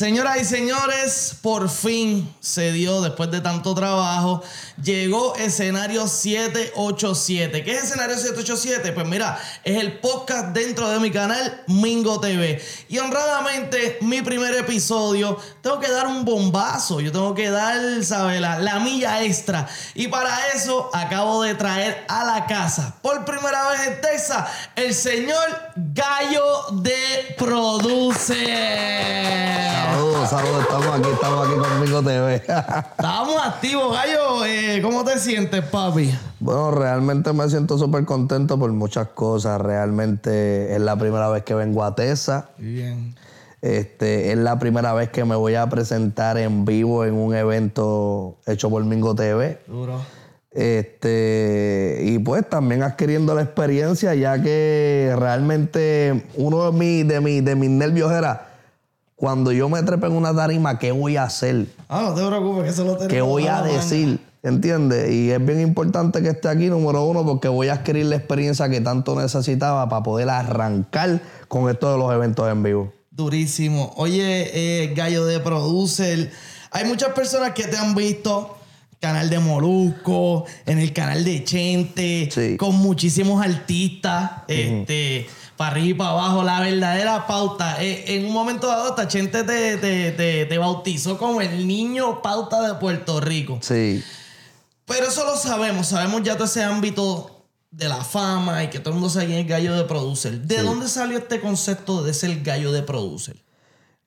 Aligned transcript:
Señoras 0.00 0.40
y 0.40 0.44
señores, 0.46 1.36
por 1.42 1.68
fin 1.68 2.34
se 2.40 2.72
dio 2.72 3.02
después 3.02 3.30
de 3.30 3.42
tanto 3.42 3.74
trabajo. 3.74 4.42
Llegó 4.82 5.36
escenario 5.36 6.08
787. 6.08 7.62
¿Qué 7.62 7.72
es 7.72 7.84
escenario 7.84 8.16
787? 8.16 8.92
Pues 8.92 9.06
mira, 9.06 9.38
es 9.62 9.76
el 9.76 10.00
podcast 10.00 10.54
dentro 10.54 10.88
de 10.88 11.00
mi 11.00 11.10
canal 11.10 11.64
Mingo 11.66 12.18
TV. 12.18 12.62
Y 12.88 12.96
honradamente, 12.96 13.98
mi 14.00 14.22
primer 14.22 14.54
episodio, 14.54 15.38
tengo 15.60 15.78
que 15.78 15.90
dar 15.90 16.06
un 16.06 16.24
bombazo. 16.24 17.02
Yo 17.02 17.12
tengo 17.12 17.34
que 17.34 17.50
dar, 17.50 18.02
¿sabes? 18.02 18.40
La, 18.40 18.58
la 18.58 18.80
milla 18.80 19.22
extra. 19.22 19.68
Y 19.94 20.08
para 20.08 20.34
eso 20.54 20.88
acabo 20.94 21.42
de 21.42 21.54
traer 21.56 22.06
a 22.08 22.24
la 22.24 22.46
casa, 22.46 22.96
por 23.02 23.26
primera 23.26 23.68
vez 23.68 23.86
en 23.86 24.00
Texas, 24.00 24.48
el 24.76 24.94
señor 24.94 25.44
Gallo 25.76 26.68
de 26.72 27.34
Produce. 27.36 28.46
Saludos, 29.90 30.30
saludos, 30.30 30.62
estamos 30.62 30.86
aquí, 30.86 31.08
estamos 31.12 31.48
aquí 31.48 31.56
conmigo 31.58 32.02
TV. 32.02 32.34
Estamos 32.46 33.42
activos, 33.44 33.92
gallo. 33.92 34.44
Eh, 34.46 34.80
¿Cómo 34.82 35.04
te 35.04 35.18
sientes, 35.18 35.64
papi? 35.64 36.14
bueno, 36.38 36.70
realmente 36.70 37.32
me 37.32 37.48
siento 37.48 37.76
súper 37.76 38.04
contento 38.04 38.56
por 38.56 38.70
muchas 38.70 39.08
cosas. 39.08 39.60
Realmente 39.60 40.74
es 40.74 40.80
la 40.80 40.96
primera 40.96 41.28
vez 41.28 41.42
que 41.42 41.54
vengo 41.54 41.82
a 41.82 41.96
Tesa. 41.96 42.50
Bien. 42.58 43.16
Este, 43.62 44.30
es 44.30 44.38
la 44.38 44.60
primera 44.60 44.94
vez 44.94 45.08
que 45.10 45.24
me 45.24 45.34
voy 45.34 45.56
a 45.56 45.68
presentar 45.68 46.38
en 46.38 46.64
vivo 46.64 47.04
en 47.04 47.14
un 47.14 47.34
evento 47.34 48.36
hecho 48.46 48.70
por 48.70 48.84
Mingo 48.84 49.16
TV. 49.16 49.58
Duro. 49.66 50.00
Este, 50.52 52.00
y 52.04 52.18
pues 52.20 52.48
también 52.48 52.84
adquiriendo 52.84 53.34
la 53.34 53.42
experiencia, 53.42 54.14
ya 54.14 54.40
que 54.40 55.12
realmente 55.18 56.26
uno 56.36 56.70
de 56.70 56.78
mis, 56.78 57.08
de 57.08 57.20
mis, 57.20 57.44
de 57.44 57.56
mis 57.56 57.70
nervios 57.70 58.12
era 58.12 58.49
cuando 59.20 59.52
yo 59.52 59.68
me 59.68 59.82
trepe 59.82 60.06
en 60.06 60.14
una 60.14 60.34
tarima, 60.34 60.78
¿qué 60.78 60.92
voy 60.92 61.18
a 61.18 61.24
hacer? 61.24 61.66
Ah, 61.90 62.04
no 62.08 62.14
te 62.14 62.26
preocupes, 62.26 62.64
que 62.64 62.70
eso 62.70 62.84
lo 62.84 62.92
tenemos. 62.92 63.12
¿Qué 63.12 63.20
voy 63.20 63.48
a 63.48 63.60
decir? 63.60 64.18
¿Entiendes? 64.42 65.12
Y 65.12 65.30
es 65.30 65.44
bien 65.44 65.60
importante 65.60 66.22
que 66.22 66.30
esté 66.30 66.48
aquí, 66.48 66.68
número 66.68 67.04
uno, 67.04 67.22
porque 67.26 67.46
voy 67.46 67.68
a 67.68 67.74
adquirir 67.74 68.06
la 68.06 68.16
experiencia 68.16 68.70
que 68.70 68.80
tanto 68.80 69.20
necesitaba 69.20 69.86
para 69.90 70.02
poder 70.02 70.30
arrancar 70.30 71.20
con 71.48 71.68
esto 71.68 71.92
de 71.92 71.98
los 71.98 72.10
eventos 72.14 72.50
en 72.50 72.62
vivo. 72.62 72.94
Durísimo. 73.10 73.92
Oye, 73.96 74.52
eh, 74.54 74.94
Gallo 74.94 75.26
de 75.26 75.38
Producer, 75.38 76.30
hay 76.70 76.86
muchas 76.86 77.10
personas 77.10 77.52
que 77.52 77.64
te 77.64 77.76
han 77.76 77.94
visto 77.94 78.56
canal 79.00 79.30
de 79.30 79.38
Molusco, 79.38 80.44
en 80.66 80.78
el 80.78 80.92
canal 80.92 81.24
de 81.24 81.42
Chente, 81.42 82.28
Sí. 82.30 82.56
con 82.58 82.76
muchísimos 82.76 83.42
artistas, 83.44 84.30
este, 84.46 85.26
para 85.56 85.70
arriba 85.72 85.88
y 85.88 85.94
para 85.94 86.10
abajo, 86.10 86.42
la 86.42 86.60
verdadera 86.60 87.26
pauta. 87.26 87.82
Eh, 87.82 88.04
en 88.16 88.26
un 88.26 88.32
momento 88.32 88.66
dado, 88.66 88.90
hasta 88.90 89.08
Chente 89.08 89.42
te, 89.42 89.78
te- 89.78 90.12
te- 90.12 90.44
te 90.44 90.58
bautizó 90.58 91.16
como 91.18 91.40
el 91.40 91.66
niño 91.66 92.20
pauta 92.22 92.60
de 92.66 92.74
Puerto 92.74 93.20
Rico. 93.20 93.58
Sí. 93.62 94.02
Pero 94.84 95.06
eso 95.08 95.24
lo 95.24 95.36
sabemos, 95.36 95.86
sabemos 95.88 96.22
ya 96.22 96.34
todo 96.34 96.44
ese 96.44 96.62
ámbito 96.62 97.44
de 97.70 97.88
la 97.88 98.02
fama 98.04 98.64
y 98.64 98.68
que 98.68 98.80
todo 98.80 98.90
el 98.90 98.94
mundo 98.94 99.08
sabe 99.08 99.26
quién 99.26 99.38
es 99.38 99.44
el 99.44 99.48
gallo 99.50 99.76
de 99.76 99.84
producer. 99.84 100.40
¿De 100.40 100.62
dónde 100.62 100.88
salió 100.88 101.16
este 101.18 101.40
concepto 101.40 102.02
de 102.02 102.12
ser 102.12 102.40
gallo 102.42 102.72
de 102.72 102.82
producer? 102.82 103.36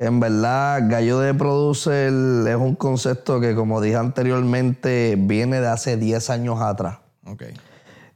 En 0.04 0.20
verdad, 0.20 0.82
Gallo 0.90 1.20
de 1.20 1.34
Producer 1.34 2.12
es 2.12 2.56
un 2.58 2.76
concepto 2.76 3.40
que, 3.40 3.56
como 3.56 3.80
dije 3.80 3.96
anteriormente, 3.96 5.16
viene 5.18 5.62
de 5.62 5.68
hace 5.68 5.96
10 5.96 6.30
años 6.30 6.62
atrás. 6.62 6.98
Ok. 7.26 7.44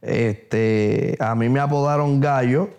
Este, 0.01 1.15
a 1.21 1.33
mí 1.35 1.47
me 1.47 1.61
apodaron 1.61 2.19
Gallo 2.19 2.69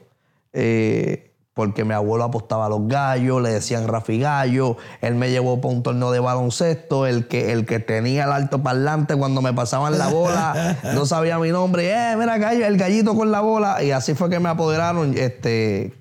eh, 0.52 1.32
porque 1.54 1.86
mi 1.86 1.94
abuelo 1.94 2.24
apostaba 2.24 2.66
a 2.66 2.68
los 2.68 2.86
gallos, 2.86 3.40
le 3.40 3.48
decían 3.48 3.88
Rafi 3.88 4.20
Gallo. 4.20 4.76
Él 5.00 5.14
me 5.14 5.30
llevó 5.30 5.58
para 5.60 5.74
un 5.74 5.82
torneo 5.82 6.12
de 6.12 6.20
baloncesto. 6.20 7.06
El 7.06 7.28
que, 7.28 7.50
el 7.52 7.64
que 7.64 7.80
tenía 7.80 8.24
el 8.24 8.32
alto 8.32 8.62
parlante 8.62 9.16
cuando 9.16 9.40
me 9.40 9.54
pasaban 9.54 9.96
la 9.96 10.08
bola 10.08 10.76
no 10.94 11.06
sabía 11.06 11.38
mi 11.38 11.48
nombre. 11.48 11.90
Eh, 11.90 12.14
mira, 12.18 12.36
gallo, 12.36 12.66
el 12.66 12.76
gallito 12.76 13.16
con 13.16 13.32
la 13.32 13.40
bola. 13.40 13.82
Y 13.82 13.90
así 13.90 14.14
fue 14.14 14.28
que 14.28 14.38
me 14.38 14.50
apoderaron 14.50 15.16
este, 15.16 15.94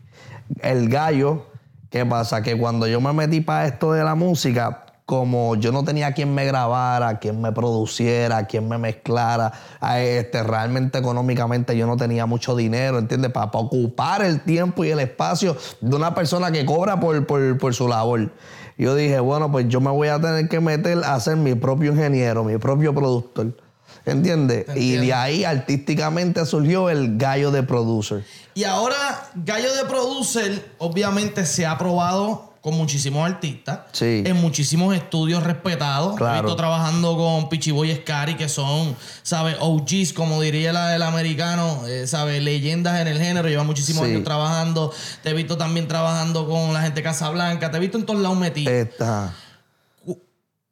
el 0.60 0.90
gallo. 0.90 1.46
¿Qué 1.90 2.06
pasa? 2.06 2.42
Que 2.42 2.58
cuando 2.58 2.88
yo 2.88 3.00
me 3.00 3.14
metí 3.14 3.42
para 3.42 3.66
esto 3.66 3.94
de 3.94 4.04
la 4.04 4.16
música, 4.16 4.86
como 5.06 5.56
yo 5.56 5.72
no 5.72 5.86
tenía 5.86 6.12
quien 6.12 6.36
me 6.36 6.46
grabara, 6.46 7.18
quien 7.18 7.40
me 7.40 7.54
produciera, 7.54 8.46
quien 8.46 8.68
me 8.68 8.78
mezclara, 8.78 9.54
este, 9.96 10.44
realmente 10.44 10.98
económicamente 10.98 11.78
yo 11.78 11.88
no 11.88 11.96
tenía 11.96 12.26
mucho 12.26 12.58
dinero, 12.58 13.00
¿entiendes? 13.00 13.32
Para, 13.32 13.46
ocupar 13.46 14.22
el 14.22 14.42
tiempo 14.42 14.84
y 14.84 14.90
el 14.90 15.00
espacio 15.00 15.56
de 15.80 15.96
una 15.96 16.14
persona 16.14 16.52
que 16.52 16.66
cobra 16.66 17.00
por, 17.00 17.26
por, 17.26 17.58
por 17.58 17.74
su 17.74 17.88
labor. 17.88 18.34
Yo 18.78 18.96
dije, 18.96 19.22
bueno, 19.22 19.50
pues 19.50 19.70
yo 19.70 19.80
me 19.80 19.92
voy 19.92 20.10
a 20.10 20.20
tener 20.20 20.50
que 20.50 20.60
meter 20.60 20.98
a 21.06 21.18
ser 21.22 21.38
mi 21.38 21.56
propio 21.56 21.94
ingeniero, 21.94 22.44
mi 22.44 22.58
propio 22.58 22.94
productor. 22.94 23.67
¿Entiendes? 24.06 24.66
Y 24.76 24.94
de 24.94 25.14
ahí 25.14 25.44
artísticamente 25.44 26.46
surgió 26.46 26.90
el 26.90 27.18
gallo 27.18 27.52
de 27.52 27.64
producer. 27.64 28.24
Y 28.54 28.64
ahora, 28.64 29.30
gallo 29.36 29.74
de 29.76 29.84
producer, 29.86 30.72
obviamente 30.78 31.46
se 31.46 31.66
ha 31.66 31.78
probado 31.78 32.54
con 32.62 32.76
muchísimos 32.76 33.26
artistas. 33.30 33.80
Sí. 33.94 34.24
En 34.26 34.38
muchísimos 34.38 34.94
estudios 34.96 35.44
respetados. 35.44 36.16
He 36.16 36.18
Claro. 36.18 36.42
visto 36.44 36.56
trabajando 36.58 37.16
con 37.16 37.50
Pichiboy 37.50 37.96
Scary, 37.96 38.36
que 38.36 38.50
son, 38.50 38.96
¿sabes? 39.24 39.56
OGs, 39.60 40.12
como 40.14 40.42
diría 40.42 40.74
la 40.74 40.90
del 40.90 41.04
americano, 41.04 41.84
eh, 41.88 42.08
¿sabes? 42.08 42.42
Leyendas 42.44 43.00
en 43.00 43.08
el 43.08 43.20
género. 43.20 43.48
Lleva 43.48 43.64
muchísimos 43.64 44.06
Sí. 44.06 44.12
años 44.12 44.24
trabajando. 44.26 44.92
Te 45.24 45.30
he 45.30 45.34
visto 45.34 45.56
también 45.58 45.88
trabajando 45.88 46.48
con 46.48 46.74
la 46.74 46.82
gente 46.82 46.96
de 47.02 47.04
Casablanca. 47.04 47.72
Te 47.72 47.78
he 47.78 47.80
visto 47.80 47.98
en 47.98 48.06
todos 48.06 48.20
lados 48.22 48.38
metido. 48.38 48.72
Esta. 48.72 49.34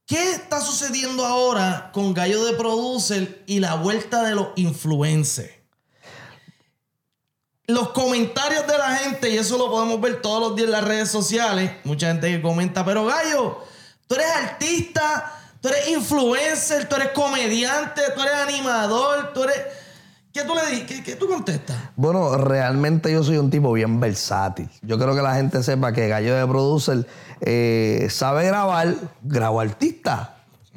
¿Qué 0.06 0.34
está 0.34 0.62
sucediendo 0.62 1.26
ahora 1.26 1.90
con 1.92 2.14
Gallo 2.14 2.46
de 2.46 2.54
Producer 2.54 3.44
y 3.48 3.60
la 3.60 3.74
vuelta 3.74 4.22
de 4.22 4.36
los 4.36 4.50
influencers? 4.56 5.52
Los 7.66 7.90
comentarios 7.90 8.68
de 8.68 8.78
la 8.78 8.96
gente, 8.98 9.32
y 9.32 9.38
eso 9.40 9.58
lo 9.58 9.72
podemos 9.72 10.00
ver 10.00 10.22
todos 10.22 10.40
los 10.42 10.56
días 10.56 10.68
en 10.68 10.74
las 10.74 10.84
redes 10.84 11.10
sociales, 11.10 11.72
mucha 11.84 12.10
gente 12.10 12.30
que 12.30 12.40
comenta, 12.40 12.86
pero 12.86 13.06
Gallo, 13.06 13.64
tú 14.06 14.14
eres 14.14 14.28
artista, 14.28 15.40
tú 15.60 15.70
eres 15.70 15.88
influencer, 15.88 16.88
tú 16.88 16.98
eres 16.98 17.10
comediante, 17.10 18.04
tú 18.16 18.22
eres 18.22 18.36
animador, 18.36 19.34
tú 19.34 19.44
eres... 19.46 19.58
¿Qué 20.36 20.44
tú 20.44 20.54
le 20.54 20.76
di? 20.76 20.82
¿Qué, 20.82 21.02
qué 21.02 21.16
tú 21.16 21.30
contestas? 21.30 21.78
Bueno, 21.96 22.38
realmente 22.38 23.10
yo 23.10 23.24
soy 23.24 23.38
un 23.38 23.50
tipo 23.50 23.72
bien 23.72 24.02
versátil. 24.02 24.70
Yo 24.82 25.00
creo 25.00 25.16
que 25.16 25.22
la 25.22 25.36
gente 25.36 25.64
sepa 25.64 25.94
que 25.94 26.10
Gallo 26.10 26.36
de 26.36 26.46
Producer 26.46 27.08
eh, 27.40 28.08
sabe 28.10 28.46
grabar, 28.46 28.96
grabo 29.24 29.62
artista. 29.62 30.36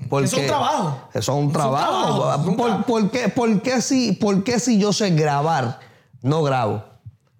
Porque 0.08 0.26
Eso 0.26 0.36
es 0.36 0.42
un 0.42 0.48
trabajo. 0.48 1.08
Eso 1.12 1.32
es 1.32 1.38
un 1.44 1.52
trabajo. 1.52 1.92
trabajo, 1.92 2.30
eso 2.30 2.40
es 2.40 2.46
un 2.46 2.56
¿Por, 2.56 2.66
trabajo. 2.66 2.86
por 2.86 3.10
qué, 3.10 3.28
por 3.30 3.62
qué 3.62 3.82
si, 3.82 4.12
por 4.12 4.44
qué 4.44 4.60
si 4.60 4.78
yo 4.78 4.92
sé 4.92 5.10
grabar, 5.10 5.80
no 6.22 6.44
grabo? 6.44 6.84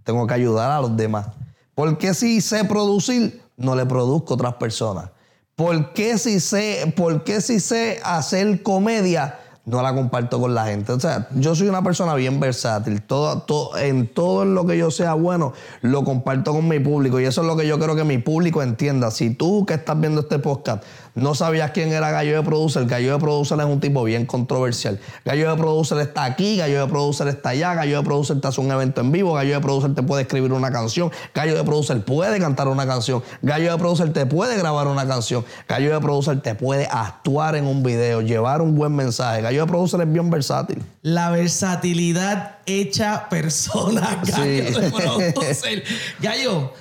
Tengo 0.03 0.27
que 0.27 0.35
ayudar 0.35 0.73
a 0.73 0.81
los 0.81 0.97
demás. 0.97 1.29
¿Por 1.77 1.99
qué 1.99 2.15
si 2.15 2.41
sé 2.41 2.65
producir, 2.65 3.45
no 3.57 3.77
le 3.77 3.87
produzco 3.87 4.33
a 4.33 4.35
otras 4.35 4.55
personas? 4.55 5.11
¿Por 5.55 5.93
qué 5.93 6.19
si 6.19 6.41
sé, 6.41 6.93
por 6.97 7.23
qué 7.23 7.41
si 7.41 7.61
sé 7.61 8.01
hacer 8.03 8.65
comedia, 8.65 9.39
no 9.69 9.83
la 9.83 9.95
comparto 9.95 10.41
con 10.41 10.55
la 10.55 10.67
gente? 10.67 10.93
O 10.93 11.01
sea, 11.01 11.29
yo 11.35 11.55
soy 11.55 11.69
una 11.69 11.83
persona 11.83 12.15
bien 12.15 12.41
versátil. 12.41 13.03
Todo, 13.03 13.43
todo- 13.43 13.77
en 13.79 14.07
todo 14.13 14.45
lo 14.45 14.67
que 14.67 14.77
yo 14.79 14.91
sea 14.91 15.15
bueno, 15.15 15.53
lo 15.83 16.05
comparto 16.05 16.53
con 16.53 16.67
mi 16.69 16.79
público. 16.81 17.21
Y 17.21 17.25
eso 17.25 17.43
es 17.43 17.47
lo 17.47 17.57
que 17.57 17.67
yo 17.67 17.79
creo 17.79 17.95
que 17.95 18.05
mi 18.05 18.19
público 18.19 18.63
entienda. 18.63 19.11
Si 19.11 19.31
tú 19.31 19.65
que 19.67 19.75
estás 19.75 19.99
viendo 20.01 20.23
este 20.23 20.39
podcast 20.39 20.83
no 21.15 21.35
sabías 21.35 21.73
quién 21.73 21.93
era 21.93 22.13
Gallo 22.13 22.37
de 22.37 22.43
Producer, 22.45 22.87
Gallo 22.87 23.13
de 23.13 23.19
Producer 23.19 23.59
es 23.59 23.67
un 23.67 23.81
tipo 23.81 24.05
bien 24.05 24.25
controversial. 24.25 25.01
Gallo 25.25 25.51
de 25.51 25.57
Producer 25.57 25.99
está 25.99 26.23
aquí, 26.25 26.57
Gallo 26.59 26.81
de 26.81 26.87
Producer 26.87 27.27
está 27.27 27.49
allá, 27.49 27.75
Gallo 27.75 27.99
de 27.99 28.05
Producer 28.05 28.41
te 28.41 28.47
hace 28.47 28.61
un 28.61 28.71
evento 28.71 29.01
en 29.01 29.11
vivo, 29.11 29.33
Gallo 29.35 29.55
de 29.55 29.61
Producer 29.61 29.93
te 29.97 30.03
puede 30.05 30.23
escribir 30.23 30.53
una 30.53 30.71
canción, 30.71 31.11
Gallo 31.35 31.57
de 31.57 31.65
Producer 31.65 32.05
puede 32.05 32.39
cantar 32.39 32.69
una 32.69 32.87
canción, 32.87 33.23
Gallo 33.43 33.73
de 33.73 33.79
Producer 33.79 34.13
te 34.13 34.27
puede 34.27 34.57
grabar 34.59 34.87
una 34.87 35.09
canción, 35.09 35.45
Gallo 35.69 35.93
de 35.93 36.01
Producer 36.01 36.41
te 36.41 36.55
puede 36.55 36.87
actuar 36.89 37.57
en 37.57 37.67
un 37.67 37.83
video, 37.83 38.21
llevar 38.21 38.63
un 38.63 38.77
buen 38.77 38.95
mensaje. 38.95 39.43
Gallo 39.43 39.58
de 39.65 39.71
Producer 39.71 40.01
es 40.01 40.13
bien 40.13 40.31
versátil. 40.31 40.83
La 41.03 41.31
versatilidad 41.31 42.59
hecha 42.67 43.29
persona, 43.29 44.21
Gallo 44.25 44.43
Sí. 44.75 44.81
de 44.81 44.91
producer. 44.91 45.85
Gallo, 46.21 46.73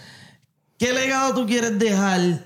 ¿qué 0.77 0.94
legado 0.94 1.33
tú 1.33 1.45
quieres 1.45 1.77
dejar 1.79 2.45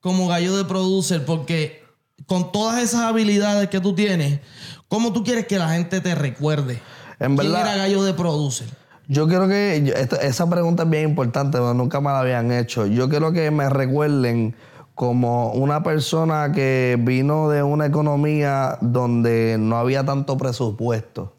como 0.00 0.28
gallo 0.28 0.56
de 0.56 0.64
producer? 0.64 1.24
Porque 1.24 1.82
con 2.26 2.52
todas 2.52 2.82
esas 2.82 3.02
habilidades 3.02 3.68
que 3.68 3.80
tú 3.80 3.94
tienes, 3.94 4.40
¿cómo 4.88 5.12
tú 5.12 5.22
quieres 5.24 5.46
que 5.46 5.58
la 5.58 5.68
gente 5.70 6.00
te 6.00 6.14
recuerde? 6.14 6.80
En 7.18 7.36
¿Quién 7.36 7.52
verdad- 7.52 7.62
era 7.68 7.76
gallo 7.76 8.02
de 8.04 8.14
producer? 8.14 8.66
Yo 9.08 9.28
quiero 9.28 9.46
que, 9.46 9.92
esta- 9.96 10.16
esa 10.16 10.50
pregunta 10.50 10.82
es 10.82 10.90
bien 10.90 11.08
importante, 11.10 11.58
pero 11.58 11.74
nunca 11.74 12.00
me 12.00 12.10
la 12.10 12.20
habían 12.20 12.50
hecho. 12.50 12.86
Yo 12.86 13.08
quiero 13.08 13.32
que 13.32 13.50
me 13.52 13.68
recuerden 13.70 14.56
como 14.96 15.52
una 15.52 15.82
persona 15.82 16.52
que 16.52 16.96
vino 16.98 17.50
de 17.50 17.62
una 17.62 17.84
economía 17.84 18.78
donde 18.80 19.58
no 19.60 19.76
había 19.76 20.06
tanto 20.06 20.38
presupuesto, 20.38 21.34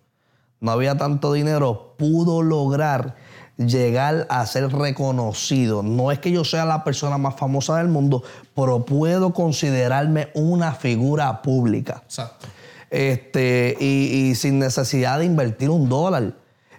no 0.60 0.70
había 0.70 0.96
tanto 0.96 1.34
dinero, 1.34 1.96
pudo 1.98 2.44
lograr 2.44 3.16
llegar 3.58 4.28
a 4.30 4.46
ser 4.46 4.72
reconocido. 4.72 5.82
No 5.82 6.12
es 6.12 6.20
que 6.20 6.32
yo 6.32 6.46
sea 6.46 6.66
la 6.66 6.84
persona 6.84 7.18
más 7.18 7.36
famosa 7.36 7.78
del 7.78 7.88
mundo, 7.88 8.22
pero 8.56 8.86
puedo 8.86 9.34
considerarme 9.34 10.30
una 10.36 10.74
figura 10.74 11.42
pública. 11.42 12.04
Exacto. 12.06 12.46
Este, 12.92 13.76
y, 13.80 14.30
y 14.30 14.36
sin 14.36 14.60
necesidad 14.60 15.18
de 15.18 15.26
invertir 15.26 15.72
un 15.72 15.90
dólar. 15.90 16.36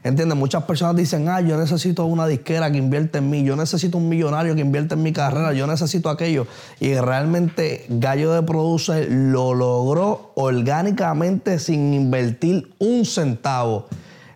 ¿Entiendes? 0.09 0.39
Muchas 0.39 0.65
personas 0.65 0.97
dicen, 0.97 1.29
ah, 1.29 1.43
yo 1.43 1.59
necesito 1.59 2.07
una 2.07 2.27
disquera 2.27 2.73
que 2.73 2.79
invierte 2.79 3.19
en 3.19 3.29
mí, 3.29 3.45
yo 3.45 3.57
necesito 3.57 3.99
un 3.99 4.09
millonario 4.09 4.55
que 4.55 4.63
invierte 4.63 4.95
en 4.95 5.03
mi 5.03 5.13
carrera, 5.13 5.53
yo 5.53 5.67
necesito 5.67 6.09
aquello. 6.09 6.47
Y 6.81 6.95
realmente 6.95 7.85
Gallo 7.91 8.33
de 8.33 8.43
Producer 8.43 9.07
lo 9.11 9.53
logró 9.53 10.33
orgánicamente 10.35 11.59
sin 11.59 11.93
invertir 11.93 12.71
un 12.79 13.05
centavo 13.05 13.87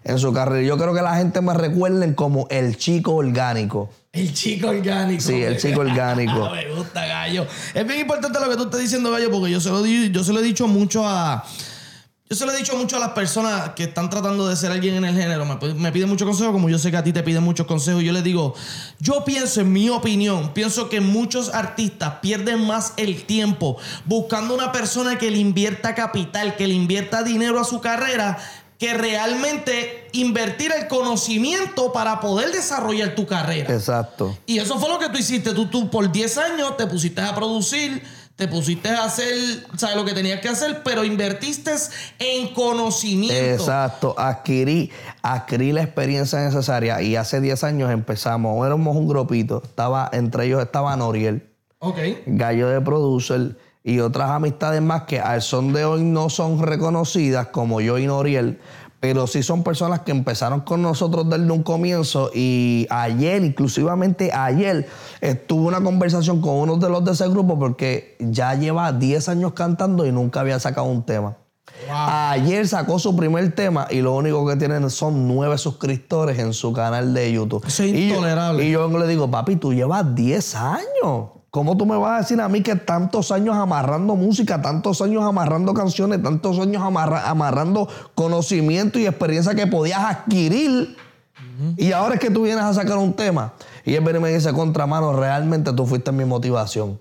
en 0.04 0.18
su 0.18 0.32
carrera. 0.34 0.62
Yo 0.62 0.76
creo 0.76 0.92
que 0.92 1.00
la 1.00 1.16
gente 1.16 1.40
me 1.40 1.54
recuerden 1.54 2.12
como 2.12 2.46
el 2.50 2.76
chico 2.76 3.14
orgánico. 3.14 3.88
El 4.12 4.34
chico 4.34 4.68
orgánico. 4.68 5.22
Sí, 5.22 5.42
el 5.42 5.56
chico 5.56 5.80
orgánico. 5.80 6.50
me 6.52 6.74
gusta, 6.74 7.06
Gallo. 7.06 7.46
Es 7.72 7.86
bien 7.86 8.00
importante 8.00 8.38
lo 8.40 8.50
que 8.50 8.56
tú 8.56 8.64
estás 8.64 8.80
diciendo, 8.80 9.10
Gallo, 9.10 9.30
porque 9.30 9.50
yo 9.50 9.58
se 9.58 9.70
lo, 9.70 9.86
yo 9.86 10.22
se 10.22 10.34
lo 10.34 10.40
he 10.40 10.42
dicho 10.42 10.68
mucho 10.68 11.08
a... 11.08 11.44
Yo 12.30 12.36
se 12.36 12.46
lo 12.46 12.52
he 12.52 12.56
dicho 12.56 12.74
mucho 12.78 12.96
a 12.96 12.98
las 12.98 13.10
personas 13.10 13.70
que 13.70 13.82
están 13.84 14.08
tratando 14.08 14.48
de 14.48 14.56
ser 14.56 14.70
alguien 14.72 14.94
en 14.94 15.04
el 15.04 15.14
género. 15.14 15.44
Me, 15.44 15.56
pi- 15.56 15.74
me 15.74 15.92
piden 15.92 16.08
mucho 16.08 16.24
consejo, 16.24 16.50
como 16.50 16.70
yo 16.70 16.78
sé 16.78 16.90
que 16.90 16.96
a 16.96 17.04
ti 17.04 17.12
te 17.12 17.22
piden 17.22 17.42
muchos 17.42 17.66
consejos. 17.66 18.02
Yo 18.02 18.10
les 18.12 18.24
digo, 18.24 18.54
yo 19.00 19.22
pienso, 19.24 19.60
en 19.60 19.70
mi 19.70 19.90
opinión, 19.90 20.54
pienso 20.54 20.88
que 20.88 21.02
muchos 21.02 21.50
artistas 21.52 22.14
pierden 22.22 22.66
más 22.66 22.94
el 22.96 23.24
tiempo 23.24 23.76
buscando 24.06 24.54
una 24.54 24.72
persona 24.72 25.18
que 25.18 25.30
le 25.30 25.36
invierta 25.38 25.94
capital, 25.94 26.56
que 26.56 26.66
le 26.66 26.74
invierta 26.74 27.22
dinero 27.22 27.60
a 27.60 27.64
su 27.64 27.82
carrera, 27.82 28.38
que 28.78 28.94
realmente 28.94 30.08
invertir 30.12 30.72
el 30.72 30.88
conocimiento 30.88 31.92
para 31.92 32.18
poder 32.20 32.50
desarrollar 32.50 33.14
tu 33.14 33.26
carrera. 33.26 33.74
Exacto. 33.74 34.38
Y 34.46 34.58
eso 34.58 34.78
fue 34.78 34.88
lo 34.88 34.98
que 34.98 35.10
tú 35.10 35.18
hiciste. 35.18 35.52
Tú, 35.52 35.66
tú 35.66 35.90
por 35.90 36.10
10 36.10 36.38
años 36.38 36.78
te 36.78 36.86
pusiste 36.86 37.20
a 37.20 37.34
producir, 37.34 38.02
te 38.42 38.48
pusiste 38.48 38.88
a 38.88 39.04
hacer, 39.04 39.32
¿sabes? 39.76 39.94
Lo 39.94 40.04
que 40.04 40.14
tenías 40.14 40.40
que 40.40 40.48
hacer, 40.48 40.82
pero 40.82 41.04
invertiste 41.04 41.70
en 42.18 42.52
conocimiento. 42.52 43.36
Exacto, 43.36 44.16
adquirí, 44.18 44.90
adquirí 45.22 45.70
la 45.70 45.82
experiencia 45.82 46.40
necesaria 46.40 47.00
y 47.02 47.14
hace 47.14 47.40
10 47.40 47.62
años 47.62 47.92
empezamos, 47.92 48.66
éramos 48.66 48.96
un 48.96 49.06
grupito, 49.06 49.62
estaba, 49.64 50.10
entre 50.12 50.46
ellos 50.46 50.60
estaba 50.60 50.96
Noriel, 50.96 51.48
Ok. 51.78 51.98
Gallo 52.26 52.68
de 52.68 52.80
Producer 52.80 53.56
y 53.84 54.00
otras 54.00 54.30
amistades 54.30 54.82
más 54.82 55.02
que 55.02 55.20
al 55.20 55.40
son 55.40 55.72
de 55.72 55.84
hoy 55.84 56.02
no 56.02 56.28
son 56.28 56.60
reconocidas 56.60 57.46
como 57.48 57.80
yo 57.80 57.96
y 57.98 58.06
Noriel, 58.06 58.58
pero 59.02 59.26
sí 59.26 59.42
son 59.42 59.64
personas 59.64 60.02
que 60.02 60.12
empezaron 60.12 60.60
con 60.60 60.80
nosotros 60.80 61.28
desde 61.28 61.50
un 61.50 61.64
comienzo 61.64 62.30
y 62.32 62.86
ayer, 62.88 63.42
inclusivamente 63.42 64.30
ayer, 64.32 64.88
estuve 65.20 65.66
una 65.66 65.80
conversación 65.80 66.40
con 66.40 66.54
uno 66.54 66.76
de 66.76 66.88
los 66.88 67.04
de 67.04 67.10
ese 67.10 67.26
grupo 67.28 67.58
porque 67.58 68.16
ya 68.20 68.54
lleva 68.54 68.92
10 68.92 69.28
años 69.28 69.54
cantando 69.54 70.06
y 70.06 70.12
nunca 70.12 70.38
había 70.38 70.60
sacado 70.60 70.86
un 70.86 71.02
tema. 71.04 71.36
Ayer 71.92 72.68
sacó 72.68 73.00
su 73.00 73.16
primer 73.16 73.52
tema 73.56 73.88
y 73.90 74.02
lo 74.02 74.14
único 74.14 74.46
que 74.46 74.54
tienen 74.54 74.88
son 74.88 75.26
nueve 75.26 75.58
suscriptores 75.58 76.38
en 76.38 76.52
su 76.52 76.72
canal 76.72 77.12
de 77.12 77.32
YouTube. 77.32 77.64
Eso 77.66 77.82
es 77.82 77.92
Y 77.92 78.06
yo- 78.08 78.14
intolerable. 78.14 78.64
Y 78.64 78.70
yo, 78.70 78.86
le 78.86 79.08
digo, 79.08 79.28
papi, 79.28 79.56
tú 79.56 79.74
llevas 79.74 80.14
10 80.14 80.54
años. 80.54 81.30
¿Cómo 81.52 81.76
tú 81.76 81.84
me 81.84 81.98
vas 81.98 82.12
a 82.12 82.18
decir 82.22 82.40
a 82.40 82.48
mí 82.48 82.62
que 82.62 82.76
tantos 82.76 83.30
años 83.30 83.54
amarrando 83.54 84.16
música, 84.16 84.62
tantos 84.62 85.02
años 85.02 85.22
amarrando 85.22 85.74
canciones, 85.74 86.22
tantos 86.22 86.58
años 86.58 86.82
amarra- 86.82 87.28
amarrando 87.28 87.90
conocimiento 88.14 88.98
y 88.98 89.06
experiencia 89.06 89.54
que 89.54 89.66
podías 89.66 90.00
adquirir? 90.00 90.96
Y 91.76 91.92
ahora 91.92 92.14
es 92.14 92.20
que 92.20 92.30
tú 92.30 92.44
vienes 92.44 92.64
a 92.64 92.72
sacar 92.72 92.96
un 92.96 93.12
tema. 93.12 93.52
Y 93.84 93.94
él 93.96 94.02
viene 94.02 94.18
y 94.18 94.22
me 94.22 94.32
dice, 94.32 94.50
contramano, 94.54 95.12
realmente 95.12 95.74
tú 95.74 95.84
fuiste 95.84 96.10
mi 96.10 96.24
motivación. 96.24 96.98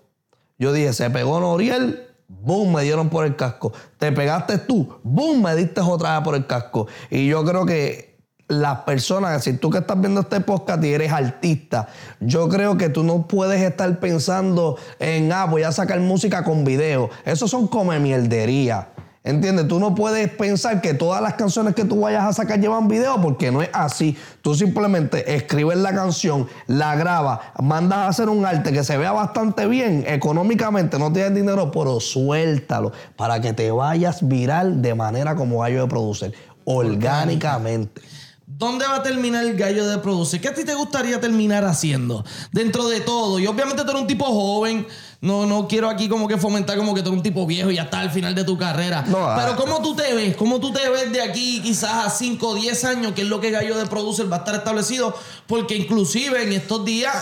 Yo 0.60 0.74
dije, 0.74 0.92
se 0.92 1.10
pegó 1.10 1.40
Noriel, 1.40 2.10
boom, 2.28 2.74
me 2.76 2.84
dieron 2.84 3.08
por 3.08 3.26
el 3.26 3.38
casco. 3.38 3.72
Te 3.98 4.12
pegaste 4.12 4.58
tú, 4.58 5.00
boom, 5.02 5.44
me 5.44 5.56
diste 5.56 5.80
otra 5.80 6.18
vez 6.18 6.26
por 6.26 6.36
el 6.36 6.46
casco. 6.46 6.88
Y 7.10 7.26
yo 7.26 7.46
creo 7.46 7.66
que 7.66 8.11
las 8.52 8.80
personas, 8.80 9.44
si 9.44 9.54
tú 9.54 9.70
que 9.70 9.78
estás 9.78 10.00
viendo 10.00 10.22
este 10.22 10.42
podcast 10.42 10.84
y 10.84 10.94
eres 10.94 11.12
artista, 11.12 11.88
yo 12.20 12.50
creo 12.50 12.78
que 12.78 12.90
tú 12.90 13.04
no 13.04 13.28
puedes 13.28 13.62
estar 13.62 14.00
pensando 14.00 14.78
en, 15.00 15.32
ah, 15.32 15.46
voy 15.46 15.64
a 15.64 15.72
sacar 15.72 16.00
música 16.02 16.44
con 16.44 16.66
video. 16.66 17.10
Eso 17.24 17.48
son 17.48 17.68
come 17.68 18.00
mierdería. 18.00 18.90
¿Entiendes? 19.24 19.68
Tú 19.68 19.80
no 19.80 19.94
puedes 19.94 20.30
pensar 20.32 20.82
que 20.82 20.96
todas 20.96 21.22
las 21.22 21.36
canciones 21.36 21.76
que 21.76 21.86
tú 21.86 22.02
vayas 22.02 22.26
a 22.26 22.34
sacar 22.34 22.60
llevan 22.60 22.88
video 22.88 23.22
porque 23.22 23.52
no 23.52 23.62
es 23.62 23.70
así. 23.72 24.18
Tú 24.42 24.56
simplemente 24.56 25.36
escribes 25.36 25.78
la 25.78 25.94
canción, 25.94 26.48
la 26.66 26.96
grabas, 26.96 27.40
mandas 27.62 28.00
a 28.00 28.08
hacer 28.08 28.30
un 28.30 28.46
arte 28.46 28.74
que 28.74 28.84
se 28.84 28.98
vea 28.98 29.12
bastante 29.12 29.68
bien 29.68 30.04
económicamente, 30.08 30.98
no 30.98 31.14
tienes 31.14 31.36
dinero, 31.36 31.72
pero 31.72 32.00
suéltalo 32.00 32.92
para 33.16 33.40
que 33.40 33.54
te 33.54 33.70
vayas 33.70 34.28
viral 34.28 34.82
de 34.82 34.96
manera 34.96 35.36
como 35.36 35.60
gallo 35.60 35.84
de 35.84 35.88
producir, 35.88 36.34
orgánicamente. 36.66 38.02
¿Dónde 38.46 38.86
va 38.86 38.98
a 38.98 39.04
terminar 39.04 39.46
el 39.46 39.56
gallo 39.56 39.88
de 39.88 39.98
producir? 40.00 40.42
¿Qué 40.42 40.50
a 40.50 40.54
ti 40.54 40.66
te 40.66 40.74
gustaría 40.74 41.20
terminar 41.22 41.64
haciendo? 41.64 42.26
Dentro 42.52 42.88
de 42.90 43.00
todo. 43.00 43.40
Y 43.40 43.48
obviamente 43.48 43.84
tú 43.84 43.90
eres 43.90 44.02
un 44.02 44.08
tipo 44.08 44.26
joven. 44.26 44.86
No, 45.22 45.46
no 45.46 45.68
quiero 45.68 45.90
aquí 45.90 46.10
como 46.10 46.28
que 46.28 46.38
fomentar 46.38 46.78
como 46.78 46.94
que 46.94 47.02
tú 47.02 47.10
eres 47.10 47.18
un 47.18 47.24
tipo 47.24 47.46
viejo 47.46 47.72
y 47.72 47.76
ya 47.76 47.84
está 47.84 48.00
al 48.00 48.12
final 48.12 48.36
de 48.36 48.44
tu 48.44 48.58
carrera. 48.58 49.04
No, 49.08 49.20
ah. 49.20 49.38
Pero 49.40 49.56
¿cómo 49.56 49.82
tú 49.82 49.96
te 49.96 50.14
ves? 50.14 50.36
¿Cómo 50.36 50.60
tú 50.60 50.74
te 50.74 50.90
ves 50.90 51.12
de 51.12 51.22
aquí 51.22 51.62
quizás 51.62 52.06
a 52.06 52.10
5 52.10 52.48
o 52.48 52.56
10 52.56 52.84
años? 52.86 53.14
Que 53.14 53.22
es 53.22 53.28
lo 53.28 53.40
que 53.40 53.52
Gallo 53.52 53.78
de 53.78 53.86
Producer 53.86 54.32
va 54.32 54.38
a 54.38 54.40
estar 54.40 54.56
establecido. 54.56 55.16
Porque 55.48 55.76
inclusive 55.76 56.44
en 56.44 56.52
estos 56.54 56.84
días 56.84 57.14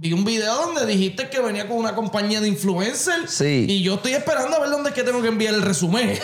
vi 0.00 0.12
un 0.12 0.24
video 0.24 0.54
donde 0.54 0.86
dijiste 0.86 1.28
que 1.28 1.40
venía 1.40 1.66
con 1.66 1.76
una 1.76 1.96
compañía 1.96 2.40
de 2.40 2.46
influencers. 2.46 3.32
Sí. 3.32 3.66
Y 3.68 3.82
yo 3.82 3.96
estoy 3.96 4.12
esperando 4.12 4.56
a 4.56 4.60
ver 4.60 4.70
dónde 4.70 4.90
es 4.90 4.94
que 4.94 5.02
tengo 5.02 5.20
que 5.20 5.28
enviar 5.28 5.54
el 5.54 5.62
resumen. 5.62 6.16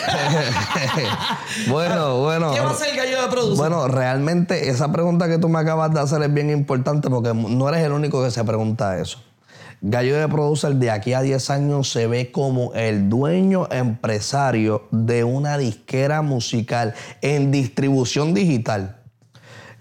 bueno, 1.67 2.21
bueno. 2.21 2.53
¿Qué 2.53 2.61
va 2.61 2.69
a 2.69 2.71
hacer 2.71 2.91
el 2.91 2.95
Gallo 2.95 3.21
de 3.21 3.27
Producer? 3.27 3.57
Bueno, 3.57 3.87
realmente 3.89 4.69
esa 4.69 4.91
pregunta 4.93 5.27
que 5.27 5.39
tú 5.39 5.49
me 5.49 5.59
acabas 5.59 5.93
de 5.93 5.99
hacer 5.99 6.21
es 6.21 6.33
bien 6.33 6.49
importante 6.51 7.09
porque 7.09 7.33
no 7.33 7.67
eres 7.67 7.81
el 7.81 7.91
único 7.91 8.23
que 8.23 8.31
se 8.31 8.45
pregunta 8.45 8.97
eso. 8.97 9.21
Gallo 9.81 10.17
de 10.17 10.27
Producer 10.29 10.73
de 10.75 10.89
aquí 10.89 11.11
a 11.11 11.21
10 11.21 11.49
años 11.49 11.91
se 11.91 12.07
ve 12.07 12.31
como 12.31 12.73
el 12.75 13.09
dueño 13.09 13.67
empresario 13.69 14.87
de 14.91 15.25
una 15.25 15.57
disquera 15.57 16.21
musical 16.21 16.93
en 17.21 17.51
distribución 17.51 18.33
digital. 18.33 19.01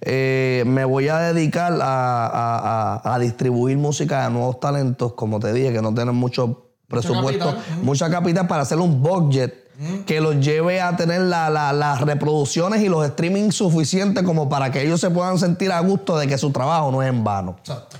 Eh, 0.06 0.64
me 0.66 0.84
voy 0.84 1.08
a 1.08 1.18
dedicar 1.18 1.72
a, 1.80 2.26
a- 2.26 3.00
a- 3.02 3.14
a 3.14 3.18
distribuir 3.18 3.78
música 3.78 4.24
de 4.24 4.30
nuevos 4.30 4.60
talentos, 4.60 5.14
como 5.14 5.40
te 5.40 5.52
dije, 5.52 5.72
que 5.72 5.80
no 5.80 5.94
tienen 5.94 6.14
mucho 6.14 6.68
presupuesto, 6.88 7.46
capital. 7.54 7.64
Mucha 7.82 8.10
capital 8.10 8.46
para 8.46 8.62
hacer 8.62 8.78
un 8.78 9.02
budget 9.02 9.64
que 10.06 10.20
los 10.20 10.36
lleve 10.38 10.80
a 10.80 10.94
tener 10.96 11.22
la- 11.22 11.50
la- 11.50 11.72
las 11.72 12.00
reproducciones 12.02 12.80
y 12.82 12.88
los 12.88 13.04
streaming 13.06 13.50
suficientes 13.50 14.22
como 14.22 14.48
para 14.48 14.70
que 14.70 14.82
ellos 14.82 15.00
se 15.00 15.10
puedan 15.10 15.38
sentir 15.38 15.72
a 15.72 15.80
gusto 15.80 16.16
de 16.18 16.26
que 16.28 16.38
su 16.38 16.50
trabajo 16.52 16.92
no 16.92 17.02
es 17.02 17.08
en 17.08 17.24
vano. 17.24 17.56
Exacto. 17.58 17.96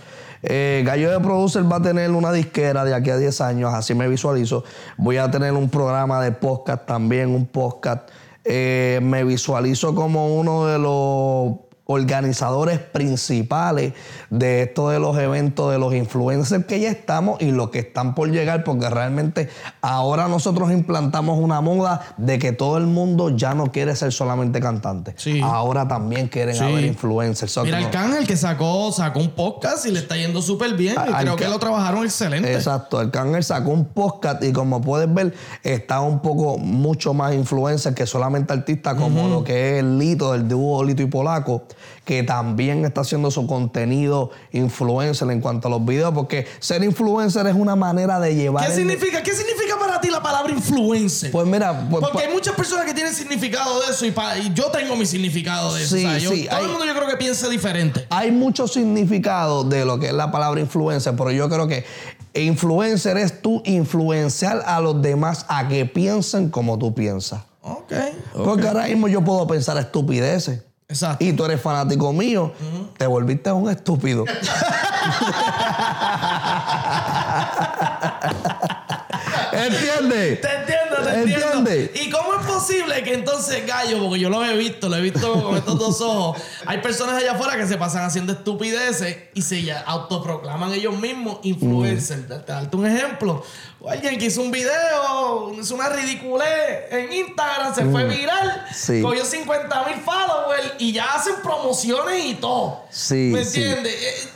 Eh, 0.46 0.82
Gallo 0.84 1.10
de 1.10 1.18
Producer 1.20 1.64
va 1.72 1.76
a 1.76 1.82
tener 1.82 2.10
una 2.10 2.30
disquera 2.30 2.84
de 2.84 2.94
aquí 2.94 3.08
a 3.08 3.16
10 3.16 3.40
años, 3.40 3.72
así 3.72 3.94
me 3.94 4.06
visualizo. 4.08 4.62
Voy 4.98 5.16
a 5.16 5.30
tener 5.30 5.54
un 5.54 5.70
programa 5.70 6.20
de 6.22 6.32
podcast 6.32 6.84
también, 6.86 7.30
un 7.34 7.46
podcast. 7.46 8.10
Eh, 8.44 9.00
me 9.02 9.24
visualizo 9.24 9.94
como 9.94 10.36
uno 10.36 10.66
de 10.66 10.78
los 10.78 11.56
organizadores 11.86 12.78
principales 12.78 13.92
de 14.30 14.62
esto 14.62 14.88
de 14.88 14.98
los 14.98 15.18
eventos 15.18 15.70
de 15.70 15.78
los 15.78 15.94
influencers 15.94 16.64
que 16.64 16.80
ya 16.80 16.90
estamos 16.90 17.40
y 17.42 17.50
los 17.50 17.70
que 17.70 17.80
están 17.80 18.14
por 18.14 18.30
llegar 18.30 18.64
porque 18.64 18.88
realmente 18.88 19.50
ahora 19.82 20.26
nosotros 20.28 20.72
implantamos 20.72 21.38
una 21.38 21.60
moda 21.60 22.14
de 22.16 22.38
que 22.38 22.52
todo 22.52 22.78
el 22.78 22.86
mundo 22.86 23.36
ya 23.36 23.54
no 23.54 23.70
quiere 23.70 23.94
ser 23.96 24.12
solamente 24.12 24.60
cantante. 24.60 25.14
Sí. 25.18 25.40
Ahora 25.42 25.86
también 25.86 26.28
quieren 26.28 26.54
Sí. 26.54 26.62
haber 26.62 26.84
influencers. 26.84 27.52
So, 27.52 27.64
Mira, 27.64 27.78
Arcángel 27.78 28.26
que 28.26 28.36
sacó, 28.36 28.90
sacó 28.92 29.20
un 29.20 29.30
podcast 29.30 29.84
y 29.86 29.90
le 29.90 29.98
está 29.98 30.16
yendo 30.16 30.40
súper 30.40 30.74
bien. 30.74 30.94
Y 31.08 31.12
creo 31.12 31.36
que 31.36 31.48
lo 31.48 31.58
trabajaron 31.58 32.04
excelente. 32.04 32.52
Exacto, 32.54 33.00
el 33.00 33.08
Arcángel 33.08 33.44
sacó 33.44 33.70
un 33.70 33.84
podcast 33.86 34.42
y 34.42 34.52
como 34.52 34.80
puedes 34.80 35.12
ver, 35.12 35.34
está 35.62 36.00
un 36.00 36.20
poco 36.20 36.56
mucho 36.58 37.12
más 37.12 37.34
influencer 37.34 37.92
que 37.94 38.06
solamente 38.06 38.52
artista, 38.52 38.96
como 38.96 39.28
lo 39.28 39.44
que 39.44 39.72
es 39.74 39.80
el 39.80 39.98
Lito, 39.98 40.32
del 40.32 40.48
dúo 40.48 40.82
Lito 40.82 41.02
y 41.02 41.06
Polaco, 41.06 41.64
que 42.04 42.22
también 42.22 42.84
está 42.84 43.00
haciendo 43.02 43.30
su 43.30 43.46
contenido 43.46 44.30
influencer 44.52 45.30
en 45.30 45.40
cuanto 45.40 45.68
a 45.68 45.70
los 45.70 45.84
videos, 45.84 46.12
porque 46.14 46.46
ser 46.60 46.82
influencer 46.84 47.46
es 47.46 47.54
una 47.54 47.76
manera 47.76 48.20
de 48.20 48.34
llevar. 48.34 48.64
¿Qué 48.66 48.72
el- 48.72 48.78
significa? 48.78 49.22
¿Qué 49.22 49.32
significa 49.32 49.78
para 49.78 50.00
ti 50.00 50.10
la 50.10 50.22
palabra 50.22 50.52
influencer? 50.52 51.30
Pues 51.30 51.46
mira, 51.46 51.88
pues, 51.90 52.00
Porque 52.02 52.18
pa- 52.18 52.24
hay 52.28 52.32
muchas 52.32 52.54
personas 52.54 52.84
que 52.84 52.94
tienen 52.94 53.14
significado 53.14 53.80
de 53.80 53.90
eso 53.90 54.04
y, 54.06 54.12
yo 54.54 54.70
tengo 54.70 54.96
mi 54.96 55.06
significado 55.06 55.74
de 55.74 55.82
eso. 55.84 55.96
Sí, 55.96 56.04
O 56.04 56.08
sea, 56.10 56.18
yo- 56.18 56.30
sí, 56.30 56.46
todo 56.48 56.56
hay- 56.58 56.64
el 56.64 56.70
mundo 56.70 56.84
yo 56.84 56.94
creo 56.94 57.08
que 57.08 57.16
piensa 57.16 57.48
diferente. 57.48 58.06
hay 58.10 58.30
mucho 58.30 58.68
significado 58.68 59.64
de 59.64 59.84
lo 59.84 59.98
que 59.98 60.06
es 60.08 60.12
la 60.12 60.30
palabra 60.30 60.60
influencer, 60.60 61.14
pero 61.16 61.30
yo 61.30 61.48
creo 61.48 61.66
que 61.66 61.84
influencer 62.34 63.16
es 63.16 63.40
tú 63.40 63.62
influenciar 63.64 64.62
a 64.66 64.80
los 64.80 65.00
demás 65.00 65.46
a 65.48 65.68
que 65.68 65.86
piensen 65.86 66.50
como 66.50 66.78
tú 66.78 66.94
piensas. 66.94 67.42
Ok. 67.62 67.92
Porque 68.44 68.66
ahora 68.68 68.86
mismo 68.86 69.08
yo 69.08 69.22
puedo 69.22 69.46
pensar 69.46 69.78
estupideces. 69.78 70.62
Exacto. 70.88 71.24
y 71.24 71.32
tú 71.32 71.44
eres 71.44 71.60
fanático 71.60 72.12
mío, 72.12 72.52
te 72.98 73.06
volviste 73.06 73.50
un 73.50 73.70
estúpido. 73.70 74.24
¿Entiendes? 79.52 80.40
Te 80.40 80.48
entiendo, 80.54 80.96
te 81.02 81.14
entiendo. 81.14 81.46
¿Entiendes? 81.46 81.90
¿Y 81.94 82.10
cómo 82.10 82.34
es 82.34 82.43
posible 82.54 83.02
que 83.02 83.14
entonces 83.14 83.66
Gallo, 83.66 83.98
porque 84.00 84.20
yo 84.20 84.30
lo 84.30 84.44
he 84.44 84.56
visto, 84.56 84.88
lo 84.88 84.96
he 84.96 85.00
visto 85.00 85.42
con 85.42 85.56
estos 85.58 85.78
dos 85.78 86.00
ojos, 86.00 86.40
hay 86.66 86.78
personas 86.78 87.16
allá 87.16 87.32
afuera 87.32 87.56
que 87.56 87.66
se 87.66 87.76
pasan 87.76 88.04
haciendo 88.04 88.32
estupideces 88.32 89.16
y 89.34 89.42
se 89.42 89.62
ya 89.62 89.80
autoproclaman 89.80 90.72
ellos 90.72 90.96
mismos 90.98 91.38
influencers. 91.42 92.26
Te 92.26 92.52
darte 92.52 92.76
un 92.76 92.86
ejemplo. 92.86 93.42
O 93.80 93.90
alguien 93.90 94.18
que 94.18 94.26
hizo 94.26 94.40
un 94.40 94.50
video, 94.50 95.52
hizo 95.60 95.74
una 95.74 95.88
ridiculez 95.90 96.90
en 96.90 97.12
Instagram, 97.12 97.74
se 97.74 97.84
fue 97.84 98.04
viral, 98.04 98.66
Sí. 98.72 99.02
cogió 99.02 99.24
50 99.24 99.84
mil 99.88 99.96
followers 100.00 100.72
y 100.78 100.92
ya 100.92 101.04
hacen 101.14 101.34
promociones 101.42 102.24
y 102.24 102.34
todo. 102.34 102.82
Sí, 102.90 103.30
¿Me 103.32 103.42
entiendes? 103.42 103.92
Eh, 103.92 104.28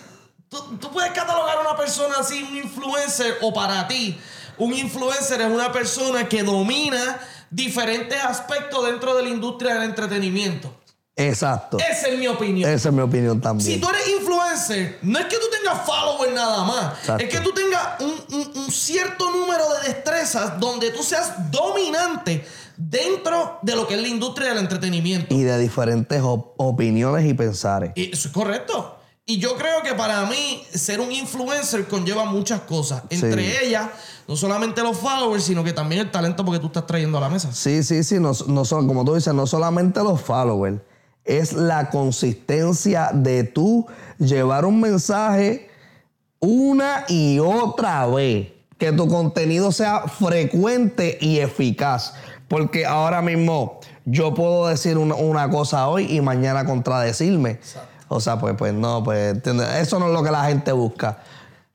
¿Tú, 0.51 0.77
tú 0.79 0.91
puedes 0.91 1.13
catalogar 1.13 1.59
a 1.59 1.61
una 1.61 1.77
persona 1.77 2.17
así, 2.19 2.43
un 2.43 2.57
influencer, 2.57 3.37
o 3.43 3.53
para 3.53 3.87
ti, 3.87 4.19
un 4.59 4.75
influencer 4.75 5.41
es 5.41 5.47
una 5.51 5.71
persona 5.73 6.29
que 6.29 6.43
domina 6.43 7.21
diferentes 7.51 8.19
aspectos 8.23 8.85
dentro 8.87 9.15
de 9.15 9.23
la 9.25 9.29
industria 9.29 9.75
del 9.75 9.85
entretenimiento. 9.85 10.75
Exacto. 11.17 11.79
Esa 11.79 12.09
es 12.09 12.19
mi 12.19 12.29
opinión. 12.29 12.71
Esa 12.71 12.91
es 12.91 12.95
mi 12.95 13.01
opinión 13.01 13.37
Si 13.37 13.41
también. 13.43 13.81
tú 13.81 13.89
eres 13.89 14.09
influencer, 14.21 14.99
no 15.03 15.19
es 15.19 15.27
que 15.27 15.37
tú 15.37 15.47
tengas 15.51 15.85
followers 15.85 16.33
nada 16.33 16.63
más. 16.65 16.99
Exacto. 17.01 17.25
Es 17.25 17.29
que 17.31 17.41
tú 17.41 17.51
tengas 17.53 18.01
un, 18.01 18.15
un- 18.37 18.53
un 18.57 18.71
cierto 18.71 19.29
número 19.33 19.65
de 19.75 19.89
destrezas 19.93 20.61
donde 20.61 20.91
tú 20.93 21.03
seas 21.03 21.51
dominante 21.51 22.47
dentro 22.77 23.59
de 23.63 23.75
lo 23.75 23.89
que 23.89 23.95
es 23.95 24.01
la 24.01 24.07
industria 24.09 24.51
del 24.51 24.59
entretenimiento. 24.59 25.35
Y 25.35 25.43
de 25.43 25.59
diferentes 25.59 26.23
op- 26.23 26.55
opiniones 26.57 27.27
y 27.29 27.35
pensares. 27.35 27.91
Y 27.97 28.13
eso 28.13 28.29
es 28.29 28.35
correcto. 28.35 28.95
Y 29.27 29.39
yo 29.39 29.57
creo 29.57 29.83
que 29.83 29.95
para 29.95 30.25
mí 30.25 30.63
ser 30.73 31.01
un 31.01 31.11
influencer 31.13 31.87
conlleva 31.89 32.25
muchas 32.25 32.61
cosas. 32.61 33.03
Entre 33.11 33.45
Sí. 33.59 33.67
ellas, 33.67 33.89
no 34.29 34.37
solamente 34.37 34.83
los 34.83 34.99
followers, 34.99 35.45
sino 35.45 35.65
que 35.65 35.73
también 35.73 36.03
el 36.03 36.11
talento 36.11 36.45
porque 36.45 36.61
tú 36.61 36.67
estás 36.67 36.87
trayendo 36.87 37.17
a 37.17 37.23
la 37.23 37.31
mesa. 37.31 37.51
Sí, 37.51 37.83
sí, 37.83 38.05
sí. 38.05 38.21
No, 38.21 38.33
no 38.47 38.65
son, 38.67 38.87
como 38.87 39.03
tú 39.03 39.15
dices, 39.15 39.33
no 39.33 39.47
solamente 39.47 40.03
los 40.03 40.21
followers. 40.21 40.79
Es 41.25 41.55
la 41.55 41.89
consistencia 41.89 43.11
de 43.15 43.45
tú 43.45 43.87
llevar 44.19 44.67
un 44.67 44.81
mensaje 44.81 45.71
una 46.41 47.05
y 47.09 47.39
otra 47.39 48.07
vez. 48.07 48.53
Que 48.77 48.93
tu 48.93 49.09
contenido 49.09 49.73
sea 49.73 50.03
frecuente 50.03 51.17
y 51.23 51.39
eficaz. 51.39 52.13
Porque 52.49 52.85
ahora 52.85 53.23
mismo 53.23 53.81
yo 54.05 54.35
puedo 54.35 54.69
decir 54.69 54.99
una, 54.99 55.15
una 55.15 55.49
cosa 55.49 55.89
hoy 55.89 56.05
y 56.15 56.21
mañana 56.21 56.67
contradecirme. 56.67 57.61
O 58.09 58.21
sea, 58.21 58.39
pues, 58.39 58.55
pues 58.59 58.75
no, 58.75 59.03
pues 59.03 59.33
¿entiendes? 59.33 59.69
eso 59.77 59.99
no 59.99 60.09
es 60.09 60.13
lo 60.13 60.23
que 60.23 60.31
la 60.31 60.45
gente 60.45 60.71
busca. 60.73 61.19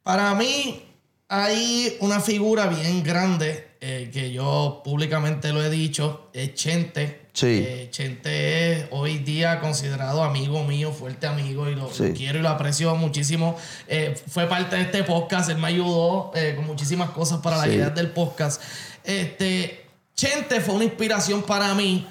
Para 0.03 0.33
mí 0.35 0.92
hay 1.35 1.97
una 1.99 2.19
figura 2.19 2.67
bien 2.67 3.01
grande 3.03 3.69
eh, 3.81 4.11
que 4.13 4.31
yo 4.31 4.81
públicamente 4.83 5.51
lo 5.51 5.63
he 5.63 5.69
dicho, 5.71 6.29
es 6.31 6.53
Chente. 6.53 7.21
Sí. 7.33 7.47
Eh, 7.65 7.87
Chente 7.89 8.73
es 8.73 8.85
hoy 8.91 9.17
día 9.17 9.59
considerado 9.59 10.23
amigo 10.23 10.63
mío, 10.63 10.91
fuerte 10.91 11.25
amigo, 11.25 11.67
y 11.67 11.73
lo, 11.73 11.89
quiero 12.15 12.37
y 12.37 12.41
lo 12.43 12.49
aprecio 12.49 12.95
muchísimo. 12.95 13.57
Eh, 13.87 14.13
fue 14.29 14.45
parte 14.45 14.75
de 14.75 14.83
este 14.83 15.03
podcast, 15.03 15.49
él 15.49 15.57
me 15.57 15.69
ayudó 15.69 16.31
con 16.55 16.65
muchísimas 16.67 17.09
cosas 17.09 17.39
para 17.41 17.57
la 17.57 17.63
Sí. 17.63 17.71
idea 17.71 17.89
del 17.89 18.11
podcast. 18.11 18.61
Este, 19.03 19.87
Chente 20.15 20.61
fue 20.61 20.75
una 20.75 20.83
inspiración 20.83 21.41
para 21.41 21.73
mí. 21.73 22.07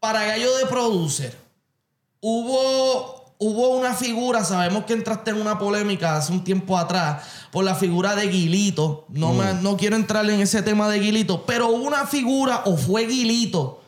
Para 0.00 0.24
Gallo 0.24 0.56
de 0.58 0.66
Producer, 0.66 1.34
hubo, 2.20 3.23
hubo 3.48 3.68
una 3.78 3.94
figura, 3.94 4.44
sabemos 4.44 4.84
que 4.84 4.92
entraste 4.94 5.30
en 5.30 5.40
una 5.40 5.58
polémica 5.58 6.16
hace 6.16 6.32
un 6.32 6.42
tiempo 6.44 6.76
atrás 6.78 7.22
por 7.50 7.64
la 7.64 7.74
figura 7.74 8.14
de 8.14 8.28
Guilito. 8.28 9.04
No, 9.08 9.32
me- 9.32 9.54
no 9.54 9.76
quiero 9.76 9.96
entrar 9.96 10.28
en 10.28 10.40
ese 10.40 10.62
tema 10.62 10.88
de 10.88 10.98
Guilito, 11.00 11.44
pero 11.46 11.68
hubo 11.68 11.84
una 11.86 12.06
figura 12.06 12.62
o 12.64 12.76
fue 12.76 13.06
Guilito 13.06 13.80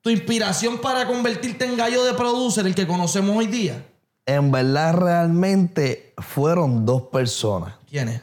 tu 0.00 0.10
inspiración 0.10 0.78
para 0.80 1.06
convertirte 1.06 1.64
en 1.64 1.76
gallo 1.76 2.04
de 2.04 2.14
producer, 2.14 2.64
el 2.66 2.74
que 2.74 2.86
conocemos 2.86 3.36
hoy 3.36 3.46
día. 3.48 3.84
En 4.26 4.50
verdad, 4.52 4.94
realmente 4.94 6.14
fueron 6.18 6.86
dos 6.86 7.02
personas. 7.04 7.74
¿Quién 7.90 8.08
es? 8.10 8.20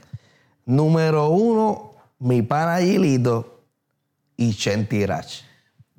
Número 0.66 1.30
uno, 1.30 1.92
mi 2.20 2.42
pana 2.42 2.80
Gilito 2.80 3.60
y 4.38 4.54
Chenti 4.56 4.98
Irach. 4.98 5.42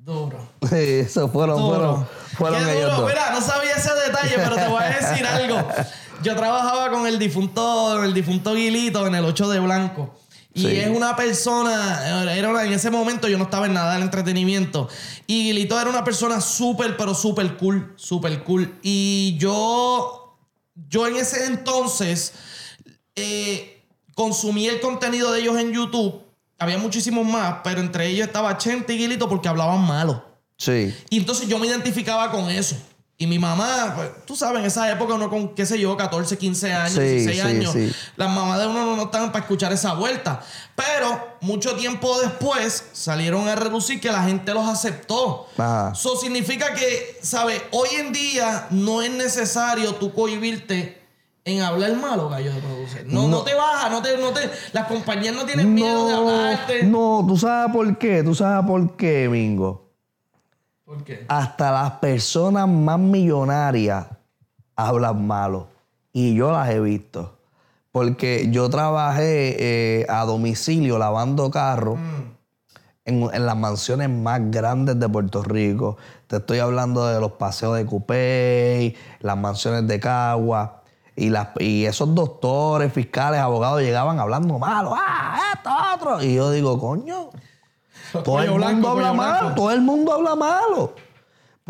Duro. 0.07 0.39
Eso 0.71 1.27
fueron, 1.27 1.57
Duro. 1.59 1.75
fueron, 1.75 2.07
fueron 2.37 2.63
Qué 2.65 2.77
ellos 2.77 2.91
duro. 2.91 3.01
dos. 3.01 3.09
Mira, 3.09 3.31
no 3.31 3.41
sabía 3.41 3.73
ese 3.73 3.93
detalle, 3.93 4.35
pero 4.37 4.55
te 4.55 4.67
voy 4.67 4.81
a 4.81 4.87
decir 4.87 5.25
algo. 5.27 5.67
Yo 6.23 6.33
trabajaba 6.35 6.89
con 6.89 7.05
el 7.05 7.19
difunto, 7.19 8.01
el 8.03 8.13
difunto 8.13 8.53
Guilito 8.53 9.05
en 9.05 9.15
el 9.15 9.25
8 9.25 9.49
de 9.49 9.59
Blanco. 9.59 10.15
Y 10.53 10.61
Sí. 10.61 10.77
es 10.77 10.87
una 10.95 11.15
persona, 11.17 12.23
era 12.33 12.49
una- 12.49 12.63
en 12.63 12.71
ese 12.71 12.89
momento 12.89 13.27
yo 13.27 13.37
no 13.37 13.43
estaba 13.43 13.65
en 13.65 13.73
nada 13.73 13.93
del 13.95 14.03
entretenimiento. 14.03 14.87
Y 15.27 15.43
Guilito 15.49 15.79
era 15.79 15.89
una 15.89 16.05
persona 16.05 16.39
súper, 16.39 16.95
pero 16.95 17.13
súper 17.13 17.57
cool, 17.57 17.93
súper 17.97 18.43
cool. 18.45 18.79
Y 18.81 19.35
yo, 19.37 20.37
yo 20.89 21.05
en 21.05 21.17
ese 21.17 21.45
entonces 21.47 22.33
eh, 23.17 23.83
consumí 24.15 24.67
el 24.67 24.79
contenido 24.79 25.33
de 25.33 25.41
ellos 25.41 25.57
en 25.59 25.73
YouTube. 25.73 26.23
Había 26.59 26.77
muchísimos 26.77 27.25
más, 27.25 27.57
pero 27.63 27.81
entre 27.81 28.07
ellos 28.07 28.27
estaba 28.27 28.57
Chente 28.57 28.93
y 28.93 28.97
Guilito 28.97 29.29
porque 29.29 29.47
hablaban 29.47 29.81
malo. 29.81 30.23
Sí. 30.57 30.95
Y 31.09 31.17
entonces 31.17 31.47
yo 31.47 31.59
me 31.59 31.67
identificaba 31.67 32.31
con 32.31 32.49
eso. 32.49 32.75
Y 33.19 33.25
mi 33.25 33.39
mamá, 33.39 33.93
pues, 33.95 34.09
tú 34.25 34.35
sabes, 34.35 34.59
en 34.59 34.67
esa 34.67 34.91
época 34.91 35.15
uno 35.15 35.27
con, 35.27 35.55
qué 35.55 35.65
sé 35.65 35.79
yo, 35.79 35.97
14, 35.97 36.37
15 36.37 36.73
años, 36.73 36.93
Sí, 36.93 36.99
16 36.99 37.35
sí, 37.35 37.41
años, 37.41 37.73
sí. 37.73 37.91
las 38.15 38.29
mamás 38.29 38.59
de 38.59 38.67
uno 38.67 38.85
no, 38.85 38.95
no 38.95 39.03
estaban 39.05 39.31
para 39.31 39.43
escuchar 39.43 39.73
esa 39.73 39.93
vuelta. 39.93 40.39
Pero 40.75 41.37
mucho 41.41 41.75
tiempo 41.75 42.19
después 42.21 42.85
salieron 42.93 43.47
a 43.47 43.55
reducir 43.55 43.99
que 43.99 44.11
la 44.11 44.21
gente 44.23 44.53
los 44.53 44.67
aceptó. 44.67 45.47
Eso 45.91 46.15
significa 46.15 46.75
que, 46.75 47.17
¿sabes? 47.23 47.59
Hoy 47.71 47.89
en 47.97 48.13
día 48.13 48.67
no 48.69 49.01
es 49.01 49.09
necesario 49.09 49.95
tú 49.95 50.13
cohibirte 50.13 50.96
en 51.47 51.61
hablar 51.61 51.95
malo, 51.95 52.27
gallo 52.27 52.53
de 52.53 52.59
producer. 52.59 53.05
No, 53.07 53.23
no. 53.23 53.37
No. 53.37 53.43
te 53.43 53.55
baja, 53.55 53.89
no 53.89 54.01
te, 54.01 54.17
no 54.17 54.31
te, 54.31 54.51
las 54.73 54.85
compañías 54.87 55.33
no 55.33 55.45
tienen 55.45 55.73
miedo 55.73 56.05
de 56.05 56.13
hablarte. 56.13 56.83
no, 56.83 57.23
tú 57.25 57.37
sabes 57.37 57.73
por 57.73 57.97
qué, 57.97 58.21
tú 58.21 58.35
sabes 58.35 58.65
por 58.67 58.97
qué, 58.97 59.29
Mingo. 59.29 59.87
¿Por 60.83 61.03
qué? 61.05 61.25
Hasta 61.29 61.71
las 61.71 61.91
personas 61.93 62.67
más 62.67 62.99
millonarias 62.99 64.07
hablan 64.75 65.25
malo. 65.25 65.69
Y 66.11 66.35
yo 66.35 66.51
las 66.51 66.69
he 66.69 66.81
visto. 66.81 67.37
Porque 67.91 68.47
yo 68.51 68.69
trabajé 68.69 70.01
eh, 70.01 70.05
a 70.09 70.25
domicilio 70.25 70.97
lavando 70.97 71.49
carros 71.49 71.97
en, 73.05 73.29
en 73.33 73.45
las 73.45 73.55
mansiones 73.55 74.09
más 74.09 74.41
grandes 74.51 74.99
de 74.99 75.07
Puerto 75.07 75.43
Rico. 75.43 75.97
Te 76.27 76.37
estoy 76.37 76.59
hablando 76.59 77.07
de 77.07 77.21
los 77.21 77.33
paseos 77.33 77.77
de 77.77 77.85
Cupey, 77.85 78.95
las 79.21 79.37
mansiones 79.37 79.87
de 79.87 79.99
Cagua. 79.99 80.76
Y, 81.19 81.31
las, 81.31 81.47
y 81.59 81.85
esos 81.85 82.13
doctores, 82.13 82.93
fiscales, 82.93 83.39
abogados 83.39 83.81
llegaban 83.81 84.19
hablando 84.19 84.59
malo. 84.59 84.93
¡Ah, 84.95 85.55
esto, 85.55 85.69
otro! 85.95 86.23
Y 86.23 86.35
yo 86.35 86.51
digo, 86.51 86.79
coño, 86.79 87.31
todo 88.11 88.39
el 88.39 88.51
Cuello 88.51 88.51
mundo 88.51 88.67
blanco, 88.67 88.87
habla 88.89 89.13
malo, 89.13 89.39
blanco. 89.39 89.55
todo 89.55 89.71
el 89.71 89.81
mundo 89.81 90.13
habla 90.13 90.35
malo. 90.35 90.93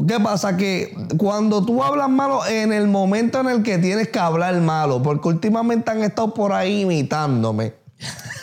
¿Qué 0.05 0.19
pasa? 0.19 0.57
Que 0.57 0.93
cuando 1.17 1.65
tú 1.65 1.81
hablas 1.81 2.09
malo, 2.09 2.45
en 2.45 2.73
el 2.73 2.87
momento 2.87 3.39
en 3.39 3.47
el 3.47 3.63
que 3.63 3.77
tienes 3.77 4.09
que 4.09 4.19
hablar 4.19 4.53
malo, 4.59 5.01
porque 5.01 5.29
últimamente 5.29 5.89
han 5.91 6.03
estado 6.03 6.33
por 6.33 6.51
ahí 6.51 6.81
imitándome. 6.81 7.73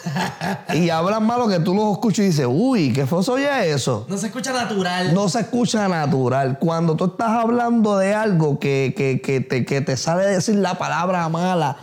y 0.75 0.91
hablan 0.91 1.25
malo 1.27 1.49
que 1.49 1.61
tú 1.61 1.75
los 1.75 1.93
escuchas 1.93 2.19
y 2.21 2.29
dices, 2.29 2.47
uy, 2.49 2.93
¿qué 2.93 3.07
fue 3.07 3.21
oye 3.29 3.71
eso? 3.71 4.07
No 4.09 4.17
se 4.19 4.27
escucha 4.27 4.53
natural. 4.53 5.15
No 5.15 5.29
se 5.29 5.41
escucha 5.41 5.89
natural. 5.89 6.59
Cuando 6.59 6.95
tú 6.97 7.07
estás 7.07 7.31
hablando 7.31 7.97
de 7.99 8.15
algo 8.15 8.59
que, 8.59 8.95
que- 8.97 9.21
que 9.21 9.41
te, 9.41 9.65
que 9.65 9.81
te 9.81 9.97
sale 9.97 10.27
decir 10.27 10.57
la 10.57 10.77
palabra 10.79 11.29
mala 11.29 11.77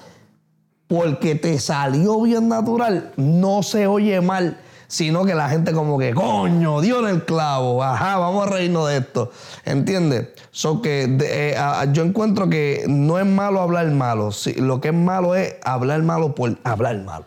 porque 0.87 1.35
te 1.35 1.57
salió 1.59 2.21
bien 2.21 2.49
natural, 2.49 3.11
no 3.15 3.63
se 3.63 3.87
oye 3.87 4.19
mal, 4.19 4.57
sino 4.87 5.23
que 5.23 5.33
la 5.35 5.47
gente 5.47 5.71
como 5.71 5.97
que, 5.97 6.13
coño, 6.13 6.81
dio 6.81 6.99
en 6.99 7.15
el 7.15 7.23
clavo, 7.23 7.81
ajá, 7.81 8.17
vamos 8.17 8.45
a 8.45 8.49
reírnos 8.49 8.89
de 8.89 8.97
esto. 8.97 9.31
¿Entiendes? 9.63 10.27
So 10.51 10.81
que 10.81 11.07
de- 11.07 11.51
eh, 11.51 11.57
a- 11.57 11.85
yo 11.85 12.03
encuentro 12.03 12.49
que 12.49 12.83
no 12.89 13.17
es 13.19 13.25
malo 13.25 13.61
hablar 13.61 13.87
malo, 13.91 14.33
sí, 14.33 14.53
lo 14.55 14.81
que 14.81 14.89
es 14.89 14.93
malo 14.93 15.33
es 15.33 15.55
hablar 15.63 16.01
malo 16.03 16.35
por 16.35 16.57
hablar 16.65 16.97
malo. 17.03 17.23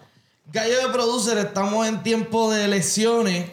Gallo 0.55 0.87
de 0.87 0.93
Producer, 0.93 1.37
estamos 1.39 1.85
en 1.89 2.05
tiempo 2.05 2.49
de 2.53 2.67
elecciones 2.67 3.51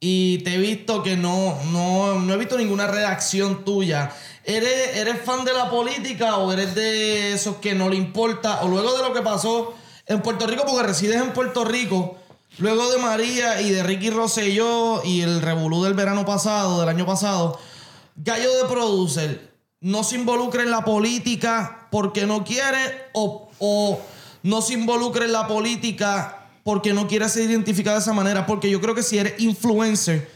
y 0.00 0.38
te 0.38 0.54
he 0.54 0.56
visto 0.56 1.02
que 1.02 1.14
no, 1.14 1.58
no, 1.64 2.20
no 2.20 2.32
he 2.32 2.38
visto 2.38 2.56
ninguna 2.56 2.86
reacción 2.86 3.66
tuya. 3.66 4.16
¿Eres, 4.42 4.96
¿Eres 4.96 5.20
fan 5.22 5.44
de 5.44 5.52
la 5.52 5.68
política 5.68 6.38
o 6.38 6.50
eres 6.50 6.74
de 6.74 7.34
esos 7.34 7.56
que 7.56 7.74
no 7.74 7.90
le 7.90 7.96
importa? 7.96 8.62
O 8.62 8.68
luego 8.68 8.96
de 8.96 9.06
lo 9.06 9.12
que 9.12 9.20
pasó 9.20 9.74
en 10.06 10.22
Puerto 10.22 10.46
Rico, 10.46 10.64
porque 10.64 10.86
resides 10.86 11.20
en 11.20 11.34
Puerto 11.34 11.66
Rico, 11.66 12.16
luego 12.56 12.90
de 12.90 12.96
María 12.96 13.60
y 13.60 13.68
de 13.68 13.82
Ricky 13.82 14.08
Rosselló 14.08 15.04
y 15.04 15.20
el 15.20 15.42
revolú 15.42 15.84
del 15.84 15.92
verano 15.92 16.24
pasado, 16.24 16.80
del 16.80 16.88
año 16.88 17.04
pasado, 17.04 17.60
Gallo 18.16 18.56
de 18.56 18.64
Producer, 18.70 19.52
no 19.82 20.02
se 20.02 20.16
involucre 20.16 20.62
en 20.62 20.70
la 20.70 20.82
política 20.82 21.88
porque 21.90 22.24
no 22.24 22.42
quiere 22.42 23.10
o, 23.12 23.50
o 23.58 24.00
no 24.42 24.62
se 24.62 24.74
involucre 24.74 25.26
en 25.26 25.32
la 25.32 25.46
política 25.46 26.46
porque 26.64 26.92
no 26.92 27.08
quiere 27.08 27.28
ser 27.28 27.50
identificado 27.50 27.96
de 27.96 28.02
esa 28.02 28.12
manera. 28.12 28.46
Porque 28.46 28.70
yo 28.70 28.80
creo 28.80 28.94
que 28.94 29.02
si 29.02 29.18
eres 29.18 29.34
influencer 29.38 30.28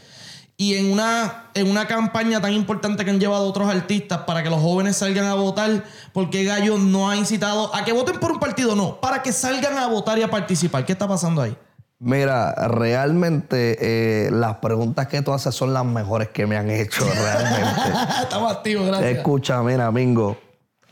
y 0.59 0.75
en 0.75 0.91
una, 0.91 1.49
en 1.53 1.69
una 1.69 1.85
campaña 1.85 2.41
tan 2.41 2.51
importante 2.51 3.05
que 3.05 3.11
han 3.11 3.19
llevado 3.19 3.45
otros 3.45 3.69
artistas 3.69 4.19
para 4.19 4.41
que 4.41 4.49
los 4.49 4.59
jóvenes 4.59 4.97
salgan 4.97 5.25
a 5.25 5.35
votar, 5.35 5.83
porque 6.13 6.43
Gallo 6.43 6.79
no 6.79 7.09
ha 7.09 7.15
incitado 7.15 7.73
a 7.75 7.85
que 7.85 7.93
voten 7.93 8.19
por 8.19 8.31
un 8.31 8.39
partido, 8.39 8.75
no, 8.75 8.99
para 8.99 9.21
que 9.21 9.31
salgan 9.31 9.77
a 9.77 9.87
votar 9.87 10.17
y 10.17 10.23
a 10.23 10.31
participar. 10.31 10.83
¿Qué 10.83 10.93
está 10.93 11.07
pasando 11.07 11.43
ahí? 11.43 11.55
Mira, 11.99 12.53
realmente 12.67 13.77
eh, 13.79 14.31
las 14.31 14.57
preguntas 14.57 15.07
que 15.07 15.21
tú 15.21 15.31
haces 15.31 15.53
son 15.53 15.73
las 15.73 15.85
mejores 15.85 16.29
que 16.29 16.47
me 16.47 16.57
han 16.57 16.69
hecho, 16.69 17.07
realmente. 17.07 17.81
Estamos 18.23 18.51
activos, 18.51 18.87
gracias. 18.87 19.17
Escucha, 19.17 19.61
mira, 19.61 19.91
Mingo, 19.91 20.37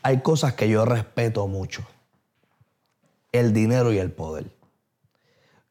hay 0.03 0.21
cosas 0.21 0.53
que 0.53 0.69
yo 0.69 0.85
respeto 0.85 1.47
mucho. 1.47 1.83
El 3.35 3.51
dinero 3.53 3.91
y 3.91 3.97
el 3.97 4.11
poder. 4.11 4.49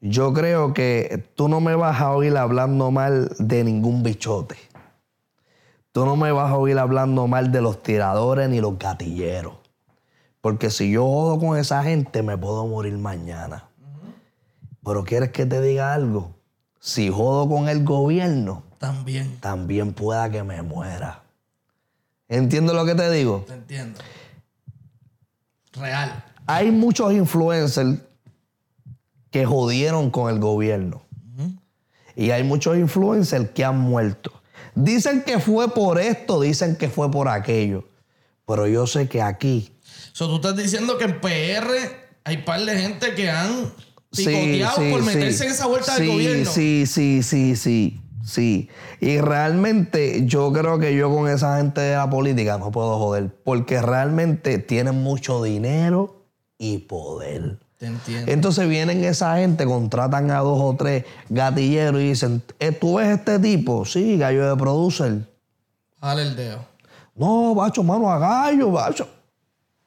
Yo 0.00 0.34
creo 0.34 0.74
que 0.74 1.24
tú 1.34 1.48
no 1.48 1.60
me 1.60 1.74
vas 1.74 1.98
a 2.00 2.12
oír 2.12 2.36
hablando 2.36 2.90
mal 2.90 3.34
de 3.38 3.64
ningún 3.64 4.02
bichote. 4.02 4.56
Tú 5.92 6.04
no 6.04 6.14
me 6.14 6.30
vas 6.30 6.50
a 6.50 6.58
oír 6.58 6.78
hablando 6.78 7.26
mal 7.26 7.50
de 7.52 7.62
los 7.62 7.82
tiradores 7.82 8.50
ni 8.50 8.60
los 8.60 8.78
gatilleros. 8.78 9.54
Porque 10.42 10.68
si 10.68 10.90
yo 10.90 11.04
jodo 11.04 11.38
con 11.38 11.56
esa 11.56 11.82
gente, 11.82 12.22
me 12.22 12.36
puedo 12.36 12.66
morir 12.66 12.98
mañana. 12.98 13.68
Pero 14.84 15.04
¿quieres 15.04 15.30
que 15.30 15.46
te 15.46 15.62
diga 15.62 15.94
algo? 15.94 16.34
Si 16.80 17.08
jodo 17.08 17.48
con 17.48 17.70
el 17.70 17.82
gobierno, 17.82 18.62
También, 18.78 19.40
también 19.40 19.94
pueda 19.94 20.28
que 20.28 20.42
me 20.42 20.60
muera. 20.60 21.22
¿Entiendes 22.28 22.74
lo 22.76 22.84
que 22.84 22.94
te 22.94 23.10
digo? 23.10 23.44
te 23.46 23.54
entiendo. 23.54 24.00
Real. 25.72 26.24
Hay 26.46 26.70
muchos 26.70 27.12
influencers 27.12 27.98
que 29.30 29.44
jodieron 29.46 30.10
con 30.10 30.32
el 30.32 30.40
gobierno. 30.40 31.02
Y 32.16 32.30
hay 32.30 32.44
muchos 32.44 32.76
influencers 32.76 33.50
que 33.50 33.64
han 33.64 33.78
muerto. 33.78 34.32
Dicen 34.76 35.22
que 35.24 35.40
fue 35.40 35.72
por 35.72 35.98
esto, 35.98 36.40
dicen 36.40 36.76
que 36.76 36.88
fue 36.88 37.10
por 37.10 37.28
aquello. 37.28 37.88
Pero 38.46 38.68
yo 38.68 38.86
sé 38.86 39.08
que 39.08 39.20
aquí 39.20 39.74
So, 40.14 40.28
tú 40.28 40.36
estás 40.36 40.56
diciendo 40.56 40.96
que 40.96 41.04
en 41.06 41.20
PR 41.20 41.68
hay 42.22 42.36
par 42.38 42.64
de 42.64 42.78
gente 42.78 43.14
que 43.14 43.28
han 43.28 43.72
picoteado 44.10 44.76
sí, 44.76 44.90
por 44.92 45.00
sí. 45.00 45.06
meterse 45.06 45.44
en 45.44 45.50
esa 45.50 45.66
vuelta 45.66 45.96
del 45.96 46.06
gobierno. 46.08 46.50
Sí, 46.50 46.84
sí, 46.86 47.24
sí, 47.24 47.56
sí, 47.56 48.00
sí. 48.24 48.68
Y 49.00 49.18
realmente 49.18 50.24
yo 50.24 50.52
creo 50.52 50.78
que 50.78 50.94
yo 50.94 51.12
con 51.12 51.28
esa 51.28 51.56
gente 51.56 51.80
de 51.80 51.96
la 51.96 52.08
política 52.08 52.58
no 52.58 52.70
puedo 52.70 52.96
joder, 52.96 53.34
porque 53.42 53.82
realmente 53.82 54.58
tienen 54.58 55.02
mucho 55.02 55.42
dinero 55.42 56.23
y 56.58 56.78
poder. 56.78 57.58
Te 57.78 57.86
entiendo. 57.86 58.30
Entonces 58.30 58.68
vienen 58.68 59.02
esa 59.04 59.36
gente, 59.36 59.64
contratan 59.66 60.30
a 60.30 60.38
dos 60.38 60.58
o 60.60 60.74
tres 60.76 61.04
gatilleros 61.28 62.00
y 62.00 62.08
dicen, 62.08 62.42
"Eh, 62.60 62.72
¿tú 62.72 62.94
ves 62.96 63.08
este 63.18 63.38
tipo? 63.38 63.84
Sí, 63.84 64.16
gallo 64.16 64.48
de 64.48 64.56
producer. 64.56 65.28
Dale 66.00 66.22
el 66.22 66.36
dedo. 66.36 66.64
No, 67.16 67.54
bacho, 67.54 67.82
mano, 67.82 68.10
a 68.10 68.18
gallo, 68.18 68.70
bacho. 68.70 69.08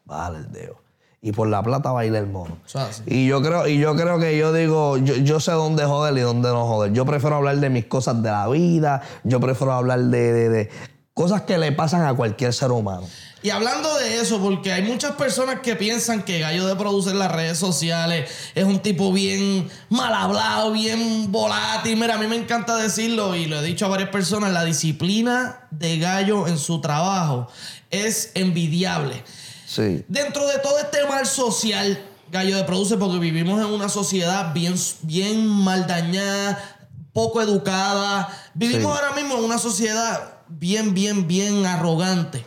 Vale 0.06 0.40
el 0.40 0.52
dedo. 0.52 0.76
Y 1.22 1.32
por 1.32 1.48
la 1.48 1.62
plata 1.64 1.92
baila 1.92 2.20
el 2.20 2.28
mono. 2.28 2.58
Y 3.06 3.28
yo 3.28 3.42
creo, 3.42 3.68
y 3.68 3.80
yo 3.80 3.96
creo 3.96 4.20
que 4.20 4.38
yo 4.38 4.54
digo, 4.54 4.98
yo, 4.98 5.16
yo 5.16 5.40
sé 5.40 5.52
dónde 5.52 5.84
joder 5.86 6.16
y 6.18 6.22
dónde 6.22 6.50
no 6.50 6.66
joder. 6.68 6.94
Yo 6.94 7.06
prefiero 7.06 7.38
hablar 7.38 7.58
de 7.58 7.70
mis 7.70 7.86
cosas 7.86 8.22
de 8.22 8.30
la 8.30 8.48
vida, 8.48 9.02
yo 9.24 9.40
prefiero 9.40 9.74
hablar 9.74 10.00
de, 10.00 10.34
de- 10.34 10.50
de 10.50 10.70
cosas 11.18 11.42
que 11.42 11.58
le 11.58 11.72
pasan 11.72 12.06
a 12.06 12.14
cualquier 12.14 12.54
ser 12.54 12.72
humano. 12.72 13.10
Y 13.42 13.50
hablando 13.50 13.92
de 13.98 14.22
eso, 14.22 14.40
porque 14.40 14.72
hay 14.72 14.84
muchas 14.84 15.14
personas 15.14 15.62
que 15.62 15.76
piensan 15.76 16.22
que 16.24 16.40
Gallo 16.40 16.68
de 16.68 16.76
Producer 16.76 17.14
en 17.14 17.20
las 17.20 17.32
redes 17.32 17.58
sociales 17.58 18.30
es 18.54 18.64
un 18.66 18.80
tipo 18.80 19.12
bien 19.12 19.68
mal 19.90 20.14
hablado, 20.14 20.72
bien 20.72 21.32
volátil. 21.32 21.98
Mira, 21.98 22.16
a 22.16 22.18
mí 22.20 22.28
me 22.28 22.36
encanta 22.36 22.76
decirlo 22.76 23.36
y 23.36 23.48
lo 23.48 23.60
he 23.60 23.64
dicho 23.64 23.86
a 23.86 23.90
varias 23.90 24.10
personas, 24.10 24.54
la 24.54 24.64
disciplina 24.64 25.68
de 25.72 25.98
Gallo 25.98 26.48
en 26.48 26.60
su 26.60 26.82
trabajo 26.82 27.48
es 27.90 28.30
envidiable. 28.36 29.24
Sí. 29.66 30.06
Dentro 30.08 30.46
de 30.46 30.60
todo 30.60 30.78
este 30.78 31.04
mal 31.08 31.26
social, 31.26 32.00
Gallo 32.32 32.58
de 32.58 32.64
Produce, 32.64 32.96
porque 32.98 33.18
vivimos 33.18 33.60
en 33.60 33.68
una 33.74 33.90
sociedad 33.90 34.54
bien, 34.54 34.76
bien 35.02 35.48
mal 35.48 35.88
dañada, 35.88 36.78
poco 37.12 37.42
educada. 37.42 38.30
Vivimos 38.54 38.94
Sí. 38.94 39.00
ahora 39.02 39.16
mismo 39.16 39.38
en 39.40 39.44
una 39.46 39.58
sociedad 39.58 40.37
bien, 40.50 40.94
bien, 40.94 41.28
bien 41.28 41.66
arrogante. 41.66 42.46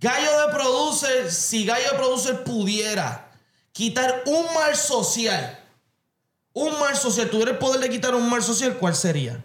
Gallo 0.00 0.46
de 0.46 0.52
Producer, 0.52 1.30
si 1.30 1.64
Gallo 1.64 1.90
de 1.92 1.96
Producer 1.96 2.44
pudiera 2.44 3.30
quitar 3.72 4.22
un 4.26 4.44
mal 4.54 4.76
social, 4.76 5.58
un 6.52 6.78
mal 6.78 6.94
social, 6.96 7.30
tuviera 7.30 7.52
el 7.52 7.58
poder 7.58 7.80
de 7.80 7.90
quitar 7.90 8.14
un 8.14 8.28
mal 8.28 8.42
social, 8.42 8.76
¿cuál 8.78 8.94
sería? 8.94 9.44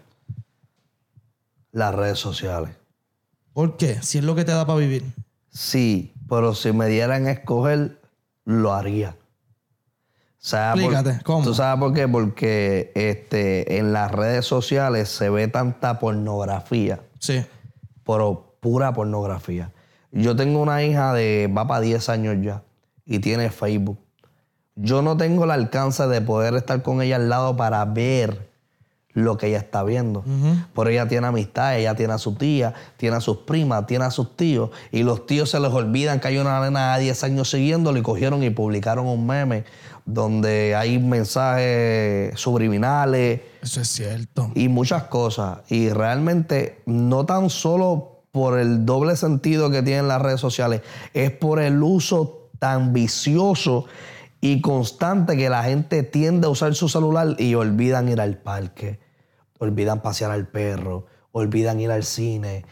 Las 1.71 1.95
redes 1.95 2.19
sociales. 2.19 2.75
¿Por 3.53 3.77
qué? 3.77 4.01
Si 4.01 4.17
es 4.17 4.23
lo 4.23 4.35
que 4.35 4.45
te 4.45 4.51
da 4.51 4.65
para 4.65 4.79
vivir. 4.79 5.03
Sí, 5.49 6.13
pero 6.27 6.53
si 6.53 6.71
me 6.71 6.87
dieran 6.87 7.27
a 7.27 7.31
escoger, 7.31 7.99
lo 8.45 8.73
haría. 8.73 9.15
¿Sabes 10.41 10.85
por- 10.85 11.23
¿cómo? 11.23 11.43
¿Tú 11.43 11.53
sabes 11.53 11.79
por 11.79 11.93
qué? 11.93 12.07
Porque 12.07 12.91
este, 12.95 13.77
en 13.77 13.91
las 13.91 14.09
redes 14.11 14.45
sociales 14.45 15.09
se 15.09 15.29
ve 15.29 15.47
tanta 15.49 15.99
pornografía, 15.99 17.01
Sí. 17.19 17.43
pero 18.05 18.55
pura 18.61 18.93
pornografía. 18.93 19.71
Yo 20.11 20.35
tengo 20.35 20.61
una 20.61 20.81
hija 20.83 21.13
de, 21.13 21.53
va 21.55 21.67
para 21.67 21.81
10 21.81 22.07
años 22.09 22.37
ya, 22.41 22.63
y 23.05 23.19
tiene 23.19 23.49
Facebook. 23.49 23.99
Yo 24.75 25.01
no 25.01 25.17
tengo 25.17 25.43
el 25.43 25.51
alcance 25.51 26.07
de 26.07 26.21
poder 26.21 26.53
estar 26.55 26.81
con 26.83 27.01
ella 27.01 27.17
al 27.17 27.27
lado 27.27 27.57
para 27.57 27.83
ver 27.83 28.47
lo 29.11 29.37
que 29.37 29.47
ella 29.47 29.57
está 29.57 29.83
viendo. 29.83 30.23
Pero 30.73 30.89
ella 30.89 31.07
tiene 31.09 31.27
amistad, 31.27 31.77
ella 31.77 31.95
tiene 31.95 32.13
a 32.13 32.17
su 32.17 32.35
tía, 32.35 32.73
tiene 32.95 33.17
a 33.17 33.21
sus 33.21 33.39
primas, 33.39 33.85
tiene 33.87 34.05
a 34.05 34.11
sus 34.11 34.37
tíos, 34.37 34.69
y 34.91 35.03
los 35.03 35.25
tíos 35.25 35.49
se 35.49 35.59
les 35.59 35.71
olvidan 35.73 36.21
que 36.21 36.29
hay 36.29 36.37
una 36.37 36.61
nena 36.61 36.95
de 36.95 37.03
10 37.03 37.23
años 37.25 37.49
siguiéndolo 37.49 37.97
y 37.99 38.01
cogieron 38.01 38.41
y 38.43 38.49
publicaron 38.51 39.05
un 39.07 39.27
meme 39.27 39.65
donde 40.13 40.75
hay 40.75 40.99
mensajes 40.99 42.37
subliminales 42.39 43.41
Eso 43.61 43.81
es 43.81 43.87
cierto. 43.87 44.51
y 44.55 44.67
muchas 44.67 45.03
cosas. 45.03 45.59
Y 45.69 45.89
realmente 45.89 46.81
no 46.85 47.25
tan 47.25 47.49
solo 47.49 48.23
por 48.31 48.59
el 48.59 48.85
doble 48.85 49.15
sentido 49.15 49.69
que 49.71 49.81
tienen 49.81 50.07
las 50.07 50.21
redes 50.21 50.39
sociales, 50.39 50.81
es 51.13 51.31
por 51.31 51.59
el 51.59 51.81
uso 51.81 52.49
tan 52.59 52.93
vicioso 52.93 53.85
y 54.41 54.61
constante 54.61 55.37
que 55.37 55.49
la 55.49 55.63
gente 55.63 56.03
tiende 56.03 56.47
a 56.47 56.49
usar 56.49 56.73
su 56.75 56.89
celular 56.89 57.35
y 57.37 57.55
olvidan 57.55 58.09
ir 58.09 58.21
al 58.21 58.37
parque, 58.37 58.99
olvidan 59.59 60.01
pasear 60.01 60.31
al 60.31 60.47
perro, 60.47 61.05
olvidan 61.31 61.79
ir 61.79 61.91
al 61.91 62.03
cine. 62.03 62.65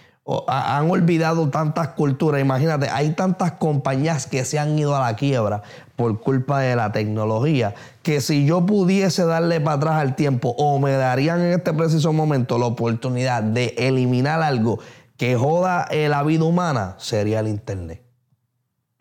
Han 0.48 0.90
olvidado 0.90 1.50
tantas 1.50 1.90
culturas. 1.90 2.42
Imagínate, 2.42 2.90
hay 2.90 3.12
tantas 3.12 3.54
compañías 3.54 4.28
que 4.28 4.44
se 4.44 4.60
han 4.60 4.78
ido 4.78 4.96
a 4.96 5.00
la 5.00 5.16
quiebra 5.16 5.62
por 5.96 6.20
culpa 6.20 6.60
de 6.60 6.76
la 6.76 6.92
tecnología, 6.92 7.74
que 8.04 8.22
si 8.22 8.46
yo 8.46 8.66
pudiese 8.66 9.26
darle 9.26 9.60
para 9.62 9.78
atrás 9.78 9.96
al 9.96 10.16
tiempo 10.16 10.54
o 10.58 10.80
me 10.80 10.92
darían 10.92 11.42
en 11.42 11.54
este 11.54 11.74
preciso 11.74 12.14
momento 12.14 12.58
la 12.60 12.66
oportunidad 12.66 13.42
de 13.42 13.74
eliminar 13.78 14.42
algo 14.42 14.80
que 15.18 15.36
joda 15.36 15.88
eh, 15.90 16.08
la 16.10 16.24
vida 16.24 16.44
humana, 16.44 16.96
sería 17.00 17.40
el 17.40 17.48
Internet. 17.48 18.04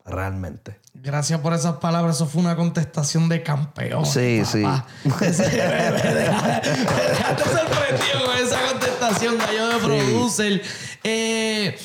Realmente. 0.06 0.78
Gracias 0.94 1.40
por 1.40 1.52
esas 1.52 1.76
palabras. 1.76 2.16
Eso 2.16 2.26
fue 2.26 2.40
una 2.40 2.56
contestación 2.56 3.28
de 3.28 3.42
campeón. 3.42 4.06
Sí, 4.06 4.42
papá. 4.44 4.86
Dejaste, 5.04 5.44
me 5.44 6.14
dejaste 6.14 7.44
sorprendido 7.44 8.24
con 8.24 8.36
esa 8.36 8.60
contestación, 8.70 8.95
Gallo 9.10 9.68
de 9.68 9.78
Producer. 9.78 10.62
Eh, 11.04 11.78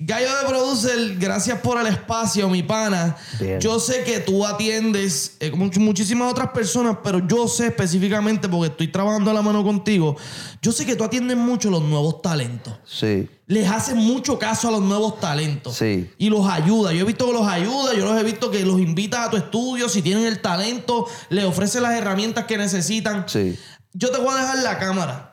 Gallo 0.00 0.28
de 0.28 0.46
Producer, 0.46 1.16
gracias 1.18 1.58
por 1.58 1.80
el 1.80 1.88
espacio, 1.88 2.48
mi 2.48 2.62
pana. 2.62 3.16
Bien. 3.40 3.58
Yo 3.60 3.80
sé 3.80 4.04
que 4.04 4.20
tú 4.20 4.46
atiendes 4.46 5.36
eh, 5.40 5.50
much- 5.50 5.78
muchísimas 5.78 6.30
otras 6.30 6.50
personas, 6.50 6.98
pero 7.02 7.26
yo 7.26 7.48
sé 7.48 7.66
específicamente, 7.66 8.48
porque 8.48 8.70
estoy 8.70 8.86
trabajando 8.88 9.32
a 9.32 9.34
la 9.34 9.42
mano 9.42 9.64
contigo, 9.64 10.14
yo 10.62 10.70
sé 10.70 10.86
que 10.86 10.94
tú 10.94 11.02
atiendes 11.02 11.36
mucho 11.36 11.68
los 11.68 11.82
nuevos 11.82 12.22
talentos 12.22 12.74
Sí. 12.86 13.28
les 13.48 13.68
hace 13.68 13.96
mucho 13.96 14.38
caso 14.38 14.68
a 14.68 14.70
los 14.70 14.82
nuevos 14.82 15.18
talentos. 15.18 15.74
Sí. 15.76 16.08
Y 16.16 16.28
los 16.30 16.46
ayuda. 16.48 16.92
Yo 16.92 17.00
he 17.00 17.04
visto 17.04 17.26
que 17.26 17.32
los 17.32 17.48
ayuda, 17.48 17.92
yo 17.94 18.04
los 18.04 18.20
he 18.20 18.22
visto 18.24 18.52
que 18.52 18.64
los 18.64 18.78
invita 18.78 19.24
a 19.24 19.30
tu 19.30 19.36
estudio. 19.36 19.88
Si 19.88 20.00
tienen 20.00 20.26
el 20.26 20.40
talento, 20.40 21.08
les 21.28 21.44
ofrece 21.44 21.80
las 21.80 21.94
herramientas 21.94 22.44
que 22.44 22.56
necesitan. 22.56 23.24
Sí. 23.26 23.58
Yo 23.94 24.10
te 24.12 24.18
voy 24.18 24.32
a 24.32 24.42
dejar 24.42 24.58
la 24.58 24.78
cámara 24.78 25.27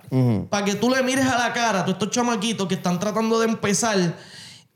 para 0.50 0.66
que 0.66 0.76
tú 0.76 0.90
le 0.90 1.02
mires 1.04 1.26
a 1.26 1.38
la 1.38 1.54
cara 1.54 1.80
a 1.80 1.86
todos 1.86 1.96
estos 1.96 2.12
chamaquitos 2.12 2.68
que 2.68 2.76
están 2.76 3.00
tratando 3.00 3.40
de 3.40 3.48
empezar 3.48 4.16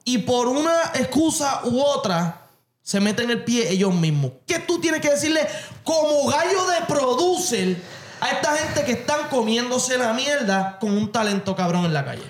y 0.04 0.20
por 0.20 0.48
una 0.48 0.74
excusa 0.96 1.62
u 1.66 1.80
otra 1.80 2.48
se 2.82 3.00
meten 3.00 3.30
el 3.30 3.44
pie 3.44 3.72
ellos 3.72 3.94
mismos. 3.94 4.32
¿Qué 4.48 4.60
tú 4.60 4.80
tienes 4.82 5.02
que 5.02 5.12
decirle 5.12 5.42
como 5.84 6.28
gallo 6.28 6.66
de 6.68 6.86
producer 6.88 7.78
a 8.20 8.30
esta 8.30 8.56
gente 8.56 8.84
que 8.84 8.94
están 8.94 9.30
comiéndose 9.30 9.98
la 9.98 10.14
mierda 10.14 10.80
con 10.80 10.98
un 10.98 11.12
talento 11.12 11.56
cabrón 11.56 11.86
en 11.86 11.94
la 11.94 12.06
calle? 12.06 12.24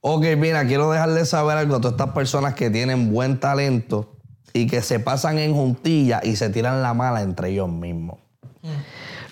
Ok, 0.00 0.24
mira, 0.36 0.66
quiero 0.66 0.90
dejarles 0.90 1.30
saber 1.30 1.56
algo 1.56 1.76
a 1.76 1.80
todas 1.80 1.94
estas 1.94 2.14
personas 2.14 2.54
que 2.54 2.70
tienen 2.70 3.12
buen 3.12 3.40
talento 3.40 4.14
y 4.52 4.66
que 4.68 4.82
se 4.82 5.00
pasan 5.00 5.38
en 5.38 5.54
juntilla 5.54 6.20
y 6.22 6.36
se 6.36 6.50
tiran 6.50 6.82
la 6.82 6.94
mala 6.94 7.22
entre 7.22 7.50
ellos 7.50 7.68
mismos. 7.68 8.18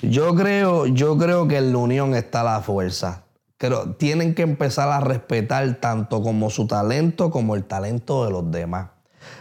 Yo 0.02 0.34
creo, 0.34 0.86
yo 0.86 1.16
creo 1.16 1.46
que 1.46 1.58
en 1.58 1.72
la 1.72 1.78
unión 1.78 2.14
está 2.14 2.42
la 2.42 2.60
fuerza. 2.60 3.22
Pero 3.56 3.94
tienen 3.94 4.34
que 4.34 4.42
empezar 4.42 4.88
a 4.88 4.98
respetar 4.98 5.74
tanto 5.80 6.20
como 6.22 6.50
su 6.50 6.66
talento 6.66 7.30
como 7.30 7.54
el 7.54 7.62
talento 7.62 8.24
de 8.24 8.32
los 8.32 8.50
demás. 8.50 8.88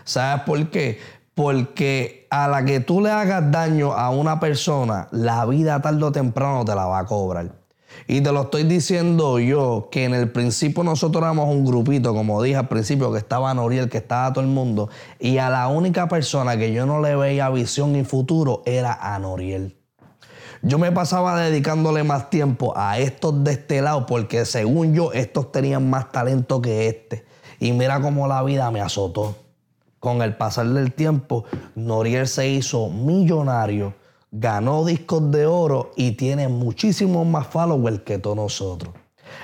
¿Sabes 0.04 0.44
por 0.44 0.70
qué? 0.70 1.00
Porque 1.34 2.28
a 2.30 2.48
la 2.48 2.64
que 2.64 2.80
tú 2.80 3.02
le 3.02 3.10
hagas 3.10 3.52
daño 3.52 3.94
a 3.94 4.12
una 4.12 4.40
persona, 4.40 5.08
la 5.12 5.44
vida 5.48 5.82
tarde 5.82 6.04
o 6.04 6.12
temprano 6.12 6.64
te 6.64 6.76
la 6.76 6.86
va 6.86 7.00
a 7.00 7.06
cobrar. 7.06 7.54
Y 8.08 8.22
te 8.22 8.32
lo 8.32 8.44
estoy 8.44 8.64
diciendo 8.64 9.40
yo, 9.40 9.90
que 9.92 10.06
en 10.06 10.14
el 10.14 10.32
principio 10.32 10.84
nosotros 10.84 11.24
éramos 11.24 11.50
un 11.50 11.66
grupito, 11.66 12.14
como 12.14 12.44
dije 12.44 12.58
al 12.58 12.68
principio, 12.68 13.12
que 13.12 13.18
estaba 13.18 13.52
Noriel, 13.56 13.90
que 13.90 13.98
estaba 13.98 14.32
todo 14.32 14.44
el 14.44 14.52
mundo, 14.52 14.90
y 15.20 15.40
a 15.40 15.50
la 15.50 15.68
única 15.68 16.08
persona 16.08 16.56
que 16.58 16.72
yo 16.72 16.86
no 16.86 17.02
le 17.02 17.16
veía 17.16 17.50
visión 17.50 17.96
y 17.96 18.04
futuro 18.04 18.62
era 18.68 18.94
a 18.94 19.18
Noriel. 19.18 19.81
Yo 20.64 20.78
me 20.78 20.92
pasaba 20.92 21.40
dedicándole 21.42 22.04
más 22.04 22.30
tiempo 22.30 22.74
a 22.76 23.00
estos 23.00 23.44
de 23.44 23.54
este 23.54 23.82
lado 23.82 24.06
porque 24.06 24.46
según 24.46 24.94
yo 24.94 25.12
estos 25.12 25.52
tenían 25.52 25.90
más 25.90 26.12
talento 26.12 26.62
que 26.62 26.88
este. 26.88 27.26
Y 27.60 27.72
mira 27.72 28.00
cómo 28.00 28.28
la 28.28 28.44
vida 28.44 28.70
me 28.70 28.80
azotó. 28.80 29.36
Con 30.00 30.22
el 30.22 30.36
pasar 30.36 30.68
del 30.68 30.94
tiempo, 30.94 31.46
Noriel 31.74 32.28
se 32.28 32.48
hizo 32.48 32.90
millonario, 32.90 33.96
ganó 34.32 34.86
discos 34.86 35.32
de 35.32 35.48
oro 35.48 35.92
y 35.96 36.12
tiene 36.12 36.48
muchísimos 36.48 37.26
más 37.26 37.48
followers 37.48 38.02
que 38.02 38.20
todos 38.20 38.36
nosotros. 38.36 38.94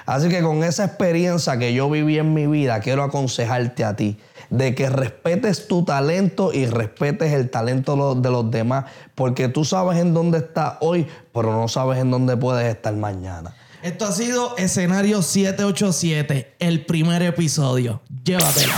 Así 0.06 0.30
que 0.30 0.43
con 0.43 0.63
esa 0.63 0.86
experiencia 0.86 1.58
que 1.58 1.73
yo 1.73 1.89
viví 1.89 2.19
en 2.19 2.34
mi 2.34 2.45
vida, 2.45 2.80
quiero 2.80 3.01
aconsejarte 3.03 3.84
a 3.84 3.95
ti 3.95 4.19
de 4.50 4.76
que 4.76 4.90
respetes 4.90 5.68
tu 5.68 5.84
talento 5.84 6.54
y 6.54 6.66
respetes 6.66 7.34
el 7.34 7.50
talento 7.50 8.16
de 8.16 8.30
los 8.30 8.52
demás, 8.52 8.86
porque 9.16 9.48
tú 9.48 9.66
sabes 9.66 10.00
en 10.00 10.14
dónde 10.14 10.40
estás 10.40 10.76
hoy, 10.82 11.08
pero 11.34 11.52
no 11.52 11.68
sabes 11.68 12.00
en 12.00 12.12
dónde 12.12 12.38
puedes 12.38 12.68
estar 12.68 12.94
mañana. 12.96 13.56
Esto 13.84 14.06
ha 14.06 14.12
sido 14.12 14.58
Escenario 14.58 15.22
787, 15.22 16.56
el 16.60 16.86
primer 16.86 17.22
episodio. 17.22 18.02
Llévatelo. 18.24 18.74